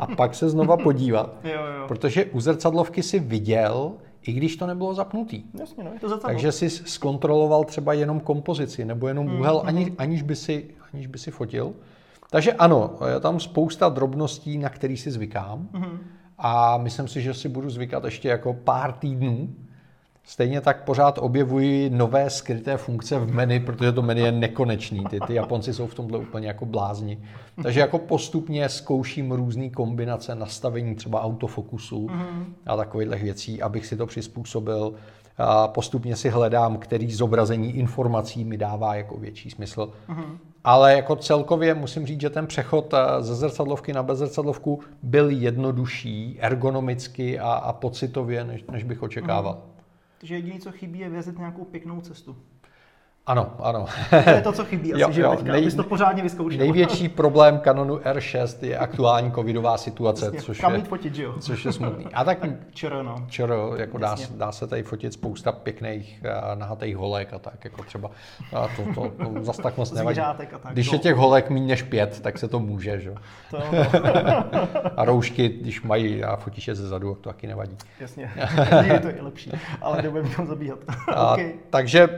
a 0.00 0.06
pak 0.06 0.34
se 0.34 0.48
znova 0.48 0.76
podívat. 0.76 1.34
Jo, 1.44 1.60
jo. 1.78 1.84
Protože 1.88 2.24
u 2.24 2.40
zrcadlovky 2.40 3.02
si 3.02 3.18
viděl, 3.18 3.92
i 4.22 4.32
když 4.32 4.56
to 4.56 4.66
nebylo 4.66 4.94
zapnutý. 4.94 5.42
Jasně, 5.60 5.84
no, 5.84 5.92
je 5.92 6.00
to 6.00 6.18
Takže 6.18 6.52
si 6.52 6.70
zkontroloval 6.70 7.64
třeba 7.64 7.92
jenom 7.92 8.20
kompozici 8.20 8.84
nebo 8.84 9.08
jenom 9.08 9.26
mm, 9.26 9.40
úhel, 9.40 9.60
mm, 9.62 9.68
ani, 9.68 9.94
aniž, 9.98 10.22
by 10.22 10.36
si, 10.36 10.70
aniž 10.92 11.06
by 11.06 11.18
si 11.18 11.30
fotil. 11.30 11.72
Takže 12.30 12.52
ano, 12.52 12.98
je 13.14 13.20
tam 13.20 13.40
spousta 13.40 13.88
drobností, 13.88 14.58
na 14.58 14.68
který 14.68 14.96
si 14.96 15.10
zvykám. 15.10 15.68
Mm. 15.72 15.98
A 16.38 16.76
myslím 16.76 17.08
si, 17.08 17.22
že 17.22 17.34
si 17.34 17.48
budu 17.48 17.70
zvykat 17.70 18.04
ještě 18.04 18.28
jako 18.28 18.54
pár 18.54 18.92
týdnů, 18.92 19.48
Stejně 20.28 20.60
tak 20.60 20.84
pořád 20.84 21.18
objevují 21.18 21.90
nové 21.90 22.30
skryté 22.30 22.76
funkce 22.76 23.18
v 23.18 23.34
menu, 23.34 23.60
protože 23.60 23.92
to 23.92 24.02
menu 24.02 24.20
je 24.20 24.32
nekonečný. 24.32 25.04
Ty, 25.10 25.20
ty 25.26 25.34
Japonci 25.34 25.74
jsou 25.74 25.86
v 25.86 25.94
tomhle 25.94 26.18
úplně 26.18 26.48
jako 26.48 26.66
blázni. 26.66 27.18
Takže 27.62 27.80
jako 27.80 27.98
postupně 27.98 28.68
zkouším 28.68 29.32
různé 29.32 29.70
kombinace 29.70 30.34
nastavení 30.34 30.94
třeba 30.94 31.22
autofokusu 31.22 32.10
a 32.66 32.76
takových 32.76 33.22
věcí, 33.22 33.62
abych 33.62 33.86
si 33.86 33.96
to 33.96 34.06
přizpůsobil. 34.06 34.94
A 35.38 35.68
postupně 35.68 36.16
si 36.16 36.28
hledám, 36.28 36.76
který 36.76 37.12
zobrazení 37.12 37.76
informací 37.76 38.44
mi 38.44 38.56
dává 38.56 38.94
jako 38.94 39.16
větší 39.16 39.50
smysl. 39.50 39.92
Ale 40.64 40.96
jako 40.96 41.16
celkově 41.16 41.74
musím 41.74 42.06
říct, 42.06 42.20
že 42.20 42.30
ten 42.30 42.46
přechod 42.46 42.94
eh, 42.94 43.22
ze 43.22 43.34
zrcadlovky 43.34 43.92
na 43.92 44.02
bezrcadlovku 44.02 44.80
byl 45.02 45.30
jednodušší 45.30 46.38
ergonomicky 46.40 47.38
a, 47.38 47.52
a 47.52 47.72
pocitově, 47.72 48.44
než, 48.44 48.64
než 48.72 48.84
bych 48.84 49.02
očekával. 49.02 49.62
Takže 50.18 50.34
jediné, 50.34 50.58
co 50.58 50.72
chybí, 50.72 50.98
je 50.98 51.08
vyjezit 51.08 51.38
nějakou 51.38 51.64
pěknou 51.64 52.00
cestu. 52.00 52.36
Ano, 53.26 53.50
ano. 53.58 53.86
To 54.24 54.30
je 54.30 54.40
to, 54.40 54.52
co 54.52 54.64
chybí 54.64 54.92
asi, 54.94 55.02
Jo, 55.02 55.10
že 55.12 55.20
jo, 55.22 55.30
teďka, 55.36 55.52
nej- 55.52 55.70
to 55.76 55.82
pořádně 55.84 56.22
vyzkoušel. 56.22 56.58
Největší 56.58 57.08
problém 57.08 57.60
Canonu 57.64 57.96
R6 57.96 58.66
je 58.66 58.78
aktuální 58.78 59.32
covidová 59.32 59.78
situace, 59.78 60.24
Jasně, 60.24 60.40
což 60.42 60.60
Kam 60.60 60.74
je, 60.74 60.80
fotit, 60.80 61.14
že 61.14 61.22
jo? 61.22 61.34
což 61.40 61.64
je 61.64 61.72
smutný. 61.72 62.06
A 62.14 62.24
tak 62.24 62.38
Čero, 62.70 63.02
no. 63.02 63.26
Čero, 63.28 63.76
jako 63.76 63.98
dá, 63.98 64.16
dá, 64.30 64.52
se 64.52 64.66
tady 64.66 64.82
fotit 64.82 65.12
spousta 65.12 65.52
pěkných 65.52 66.22
uh, 66.24 66.58
nahatých 66.58 66.96
holek 66.96 67.32
a 67.32 67.38
tak, 67.38 67.64
jako 67.64 67.84
třeba 67.84 68.10
a 68.54 68.68
to, 68.76 68.82
to, 68.94 69.12
to 69.24 69.44
zas 69.44 69.56
tak 69.56 69.76
moc 69.76 69.92
nevadí. 69.92 70.20
A 70.20 70.34
tak, 70.34 70.48
Když 70.72 70.90
no. 70.90 70.94
je 70.94 70.98
těch 70.98 71.14
holek 71.14 71.50
méně 71.50 71.66
než 71.66 71.82
pět, 71.82 72.20
tak 72.20 72.38
se 72.38 72.48
to 72.48 72.60
může, 72.60 73.00
že? 73.00 73.08
jo. 73.08 73.16
To, 73.50 73.58
no, 73.72 74.68
A 74.96 75.04
roušky, 75.04 75.48
když 75.48 75.82
mají 75.82 76.24
a 76.24 76.36
fotíš 76.36 76.68
je 76.68 76.74
ze 76.74 76.88
zadu, 76.88 77.14
to 77.14 77.28
taky 77.28 77.46
nevadí. 77.46 77.76
jasně. 78.00 78.30
je 78.92 79.00
to 79.00 79.08
je 79.08 79.22
lepší, 79.22 79.52
ale 79.80 80.02
nebudeme 80.02 80.28
tam 80.36 80.46
zabíhat. 80.46 80.78
A, 81.14 81.32
okay. 81.32 81.52
Takže 81.70 82.08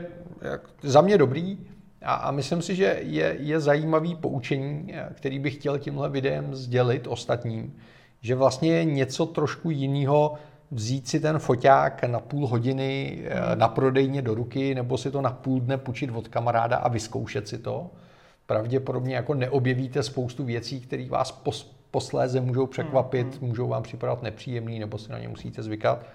jak, 0.41 0.61
za 0.81 1.01
mě 1.01 1.17
dobrý 1.17 1.57
a, 2.01 2.13
a 2.13 2.31
myslím 2.31 2.61
si, 2.61 2.75
že 2.75 2.99
je, 3.01 3.35
je 3.39 3.59
zajímavý 3.59 4.15
poučení, 4.15 4.85
eh, 4.93 5.09
který 5.13 5.39
bych 5.39 5.55
chtěl 5.55 5.79
tímhle 5.79 6.09
videem 6.09 6.55
sdělit 6.55 7.07
ostatním, 7.07 7.75
že 8.21 8.35
vlastně 8.35 8.73
je 8.73 8.85
něco 8.85 9.25
trošku 9.25 9.69
jiného 9.69 10.33
vzít 10.71 11.07
si 11.07 11.19
ten 11.19 11.39
foťák 11.39 12.03
na 12.03 12.19
půl 12.19 12.47
hodiny 12.47 13.21
eh, 13.25 13.55
na 13.55 13.67
prodejně 13.67 14.21
do 14.21 14.35
ruky 14.35 14.75
nebo 14.75 14.97
si 14.97 15.11
to 15.11 15.21
na 15.21 15.31
půl 15.31 15.61
dne 15.61 15.77
půjčit 15.77 16.09
od 16.13 16.27
kamaráda 16.27 16.77
a 16.77 16.87
vyzkoušet 16.89 17.47
si 17.47 17.57
to. 17.57 17.89
Pravděpodobně 18.45 19.15
jako 19.15 19.33
neobjevíte 19.33 20.03
spoustu 20.03 20.43
věcí, 20.43 20.81
které 20.81 21.05
vás 21.09 21.31
pos, 21.31 21.75
posléze 21.91 22.41
můžou 22.41 22.67
překvapit, 22.67 23.41
můžou 23.41 23.67
vám 23.67 23.83
připadat 23.83 24.23
nepříjemný 24.23 24.79
nebo 24.79 24.97
si 24.97 25.11
na 25.11 25.19
ně 25.19 25.27
musíte 25.27 25.63
zvykat. 25.63 26.05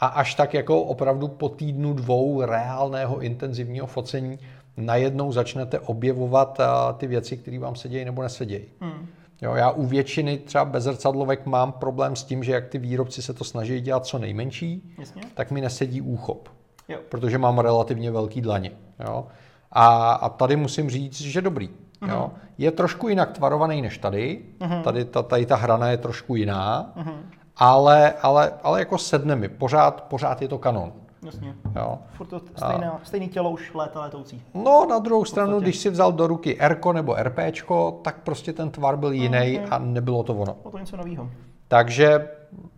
A 0.00 0.06
až 0.06 0.34
tak 0.34 0.54
jako 0.54 0.82
opravdu 0.82 1.28
po 1.28 1.48
týdnu 1.48 1.92
dvou 1.94 2.42
reálného 2.42 3.18
intenzivního 3.20 3.86
focení 3.86 4.38
najednou 4.76 5.32
začnete 5.32 5.80
objevovat 5.80 6.60
a, 6.60 6.92
ty 6.92 7.06
věci, 7.06 7.36
které 7.36 7.58
vám 7.58 7.74
se 7.76 7.88
dějí 7.88 8.04
nebo 8.04 8.22
nesedějí. 8.22 8.64
Hmm. 8.80 9.06
Jo, 9.42 9.54
já 9.54 9.70
u 9.70 9.86
většiny 9.86 10.38
třeba 10.38 10.64
bezrcadlovek 10.64 11.46
mám 11.46 11.72
problém 11.72 12.16
s 12.16 12.24
tím, 12.24 12.44
že 12.44 12.52
jak 12.52 12.66
ty 12.68 12.78
výrobci 12.78 13.22
se 13.22 13.34
to 13.34 13.44
snaží 13.44 13.80
dělat 13.80 14.06
co 14.06 14.18
nejmenší, 14.18 14.94
Jasně. 14.98 15.22
tak 15.34 15.50
mi 15.50 15.60
nesedí 15.60 16.00
úchop, 16.00 16.48
Jo. 16.88 16.98
protože 17.08 17.38
mám 17.38 17.58
relativně 17.58 18.10
velký 18.10 18.40
dlaně. 18.40 18.70
Jo. 19.06 19.26
A, 19.72 20.12
a 20.12 20.28
tady 20.28 20.56
musím 20.56 20.90
říct, 20.90 21.20
že 21.20 21.42
dobrý. 21.42 21.70
Mhm. 22.00 22.10
Jo. 22.10 22.30
Je 22.58 22.70
trošku 22.70 23.08
jinak 23.08 23.32
tvarovaný 23.32 23.82
než 23.82 23.98
tady. 23.98 24.40
Tady 24.84 25.04
ta, 25.04 25.22
tady 25.22 25.46
ta 25.46 25.56
hrana 25.56 25.90
je 25.90 25.96
trošku 25.96 26.36
jiná, 26.36 26.92
Mhm. 26.96 27.12
Ale, 27.58 28.12
ale, 28.22 28.52
ale 28.62 28.78
jako 28.78 28.98
sedne 28.98 29.36
mi. 29.36 29.48
Pořád, 29.48 30.04
pořád 30.04 30.42
je 30.42 30.48
to 30.48 30.58
kanon. 30.58 30.92
Jasně. 31.26 31.54
Jo. 31.76 31.98
Furt 32.12 32.26
to 32.26 32.40
stejné, 32.56 32.90
stejný 33.02 33.28
tělo 33.28 33.50
už 33.50 33.74
léta 33.74 34.00
letoucí. 34.00 34.42
No, 34.54 34.86
na 34.90 34.98
druhou 34.98 35.24
stranu, 35.24 35.60
když 35.60 35.78
si 35.78 35.90
vzal 35.90 36.12
do 36.12 36.26
ruky 36.26 36.60
R 36.60 36.78
nebo 36.92 37.14
RPčko, 37.14 38.00
tak 38.02 38.22
prostě 38.22 38.52
ten 38.52 38.70
tvar 38.70 38.96
byl 38.96 39.12
jiný 39.12 39.60
a 39.70 39.78
nebylo 39.78 40.22
to 40.22 40.34
ono. 40.34 40.56
O 40.62 40.70
to 40.70 40.78
něco 40.78 40.96
nového. 40.96 41.30
Takže 41.68 42.28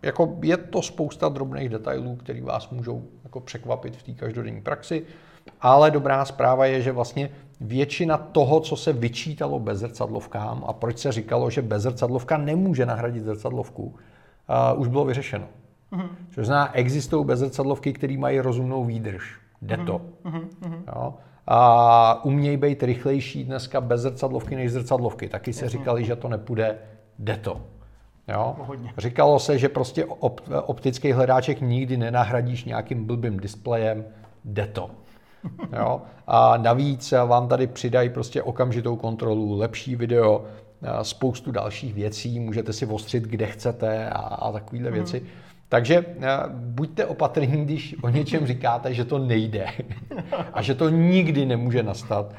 jako 0.01 0.37
je 0.41 0.57
to 0.57 0.81
spousta 0.81 1.29
drobných 1.29 1.69
detailů, 1.69 2.15
které 2.15 2.41
vás 2.41 2.69
můžou 2.69 3.03
jako 3.23 3.39
překvapit 3.39 3.95
v 3.97 4.03
té 4.03 4.11
každodenní 4.11 4.61
praxi, 4.61 5.05
ale 5.61 5.91
dobrá 5.91 6.25
zpráva 6.25 6.65
je, 6.65 6.81
že 6.81 6.91
vlastně 6.91 7.29
většina 7.61 8.17
toho, 8.17 8.59
co 8.59 8.75
se 8.75 8.93
vyčítalo 8.93 9.59
bezrcadlovkám 9.59 10.63
a 10.67 10.73
proč 10.73 10.97
se 10.97 11.11
říkalo, 11.11 11.49
že 11.49 11.61
bezrcadlovka 11.61 12.37
nemůže 12.37 12.85
nahradit 12.85 13.23
zrcadlovku, 13.23 13.95
uh, 14.73 14.81
už 14.81 14.87
bylo 14.87 15.05
vyřešeno. 15.05 15.45
Mm-hmm. 15.93 16.09
Což 16.29 16.45
znamená, 16.45 16.75
existují 16.75 17.25
bezrcadlovky, 17.25 17.93
které 17.93 18.17
mají 18.17 18.39
rozumnou 18.39 18.85
výdrž. 18.85 19.39
Jde 19.61 19.77
to. 19.77 20.01
Mm-hmm. 20.25 20.81
Jo? 20.95 21.13
A 21.47 22.25
umějí 22.25 22.57
být 22.57 22.83
rychlejší 22.83 23.43
dneska 23.43 23.81
bez 23.81 24.01
zrcadlovky 24.01 24.55
než 24.55 24.71
zrcadlovky. 24.71 25.29
Taky 25.29 25.53
se 25.53 25.69
říkali, 25.69 26.05
že 26.05 26.15
to 26.15 26.27
nepůjde. 26.27 26.77
Jde 27.19 27.37
to. 27.37 27.61
Jo? 28.27 28.55
Říkalo 28.97 29.39
se, 29.39 29.57
že 29.57 29.69
prostě 29.69 30.05
op, 30.05 30.41
optický 30.65 31.11
hledáček 31.11 31.61
nikdy 31.61 31.97
nenahradíš 31.97 32.65
nějakým 32.65 33.05
blbým 33.05 33.39
displejem. 33.39 34.05
Jde 34.45 34.67
to. 34.67 34.89
Jo? 35.77 36.01
A 36.27 36.57
navíc 36.57 37.11
vám 37.11 37.47
tady 37.47 37.67
přidají 37.67 38.09
prostě 38.09 38.43
okamžitou 38.43 38.95
kontrolu, 38.95 39.57
lepší 39.57 39.95
video, 39.95 40.45
spoustu 41.01 41.51
dalších 41.51 41.93
věcí, 41.93 42.39
můžete 42.39 42.73
si 42.73 42.85
ostřit, 42.85 43.23
kde 43.23 43.45
chcete 43.45 44.09
a, 44.09 44.17
a 44.17 44.51
takovéhle 44.51 44.89
mm. 44.89 44.93
věci. 44.93 45.23
Takže 45.69 46.05
a, 46.27 46.49
buďte 46.53 47.05
opatrní, 47.05 47.65
když 47.65 47.95
o 48.03 48.09
něčem 48.09 48.47
říkáte, 48.47 48.93
že 48.93 49.05
to 49.05 49.19
nejde 49.19 49.67
a 50.53 50.61
že 50.61 50.75
to 50.75 50.89
nikdy 50.89 51.45
nemůže 51.45 51.83
nastat, 51.83 52.33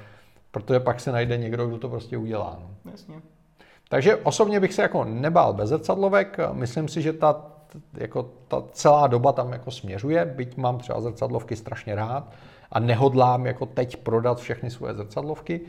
protože 0.50 0.80
pak 0.80 1.00
se 1.00 1.12
najde 1.12 1.36
někdo, 1.36 1.66
kdo 1.66 1.78
to 1.78 1.88
prostě 1.88 2.16
udělá. 2.16 2.58
No. 2.60 2.90
Jasně. 2.90 3.14
Takže 3.88 4.16
osobně 4.16 4.60
bych 4.60 4.72
se 4.72 4.82
jako 4.82 5.04
nebál 5.04 5.52
bez 5.52 5.68
zrcadlovek. 5.68 6.38
Myslím 6.52 6.88
si, 6.88 7.02
že 7.02 7.12
ta, 7.12 7.44
jako 7.94 8.30
ta 8.48 8.62
celá 8.72 9.06
doba 9.06 9.32
tam 9.32 9.52
jako 9.52 9.70
směřuje, 9.70 10.24
byť 10.24 10.56
mám 10.56 10.78
třeba 10.78 11.00
zrcadlovky 11.00 11.56
strašně 11.56 11.94
rád 11.94 12.32
a 12.72 12.80
nehodlám 12.80 13.46
jako 13.46 13.66
teď 13.66 13.96
prodat 13.96 14.40
všechny 14.40 14.70
svoje 14.70 14.94
zrcadlovky. 14.94 15.60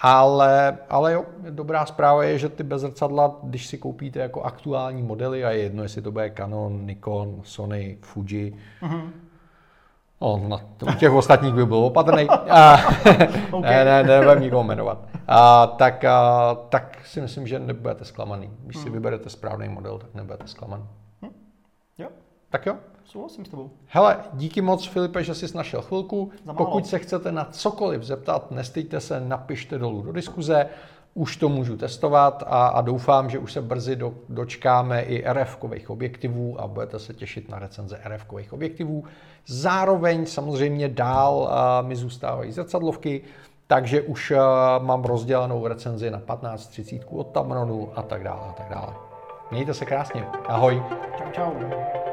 Ale, 0.00 0.78
ale 0.88 1.12
jo, 1.12 1.24
dobrá 1.50 1.86
zpráva 1.86 2.24
je, 2.24 2.38
že 2.38 2.48
ty 2.48 2.62
bez 2.62 2.80
zrcadla, 2.80 3.36
když 3.42 3.66
si 3.66 3.78
koupíte 3.78 4.20
jako 4.20 4.42
aktuální 4.42 5.02
modely, 5.02 5.44
a 5.44 5.50
je 5.50 5.62
jedno, 5.62 5.82
jestli 5.82 6.02
to 6.02 6.12
bude 6.12 6.30
Canon, 6.30 6.86
Nikon, 6.86 7.40
Sony, 7.44 7.98
Fuji, 8.00 8.56
mm-hmm. 8.82 9.10
No, 10.20 10.48
na, 10.48 10.60
u 10.92 10.94
těch 10.98 11.12
ostatních 11.12 11.54
by 11.54 11.66
byl 11.66 11.76
opatrný. 11.76 12.28
Okay. 13.50 13.84
ne, 13.84 13.84
ne, 13.84 14.02
nebudem 14.02 14.40
nikoho 14.40 14.64
jmenovat. 14.64 15.08
A, 15.28 15.66
tak, 15.66 16.04
a, 16.04 16.54
tak 16.68 16.98
si 17.06 17.20
myslím, 17.20 17.46
že 17.46 17.58
nebudete 17.58 18.04
zklamaný. 18.04 18.50
Když 18.64 18.76
si 18.76 18.90
vyberete 18.90 19.30
správný 19.30 19.68
model, 19.68 19.98
tak 19.98 20.14
nebudete 20.14 20.46
zklamaný. 20.46 20.84
Jo, 21.98 22.08
Tak 22.50 22.66
jo. 22.66 22.76
Souhlasím 23.08 23.44
s 23.44 23.48
tebou. 23.48 23.70
Hele, 23.86 24.16
díky 24.32 24.60
moc, 24.60 24.86
Filipe, 24.86 25.24
že 25.24 25.34
jsi 25.34 25.56
našel 25.56 25.82
chvilku. 25.82 26.30
Pokud 26.56 26.86
se 26.86 26.98
chcete 26.98 27.32
na 27.32 27.44
cokoliv 27.44 28.02
zeptat, 28.02 28.50
nestýďte 28.50 29.00
se, 29.00 29.20
napište 29.20 29.78
dolů 29.78 30.02
do 30.02 30.12
diskuze. 30.12 30.66
Už 31.14 31.36
to 31.36 31.48
můžu 31.48 31.76
testovat 31.76 32.44
a, 32.46 32.66
a 32.66 32.80
doufám, 32.80 33.30
že 33.30 33.38
už 33.38 33.52
se 33.52 33.62
brzy 33.62 33.96
do, 33.96 34.14
dočkáme 34.28 35.02
i 35.02 35.24
RF-kových 35.26 35.90
objektivů 35.90 36.60
a 36.60 36.66
budete 36.66 36.98
se 36.98 37.14
těšit 37.14 37.48
na 37.48 37.58
recenze 37.58 38.00
RF-kových 38.04 38.52
objektivů. 38.52 39.04
Zároveň 39.46 40.26
samozřejmě 40.26 40.88
dál 40.88 41.48
a, 41.50 41.82
mi 41.82 41.96
zůstávají 41.96 42.52
zrcadlovky, 42.52 43.22
takže 43.66 44.02
už 44.02 44.30
a, 44.30 44.78
mám 44.78 45.04
rozdělanou 45.04 45.66
recenzi 45.66 46.10
na 46.10 46.20
15-30 46.20 47.00
od 47.10 47.24
Tamronu 47.24 47.88
a 47.94 48.02
tak 48.02 48.24
dále 48.24 48.48
a 48.48 48.52
tak 48.52 48.68
dále. 48.70 48.94
Mějte 49.50 49.74
se 49.74 49.84
krásně. 49.84 50.26
Ahoj. 50.46 50.82
Čau, 51.18 51.30
čau. 51.32 52.07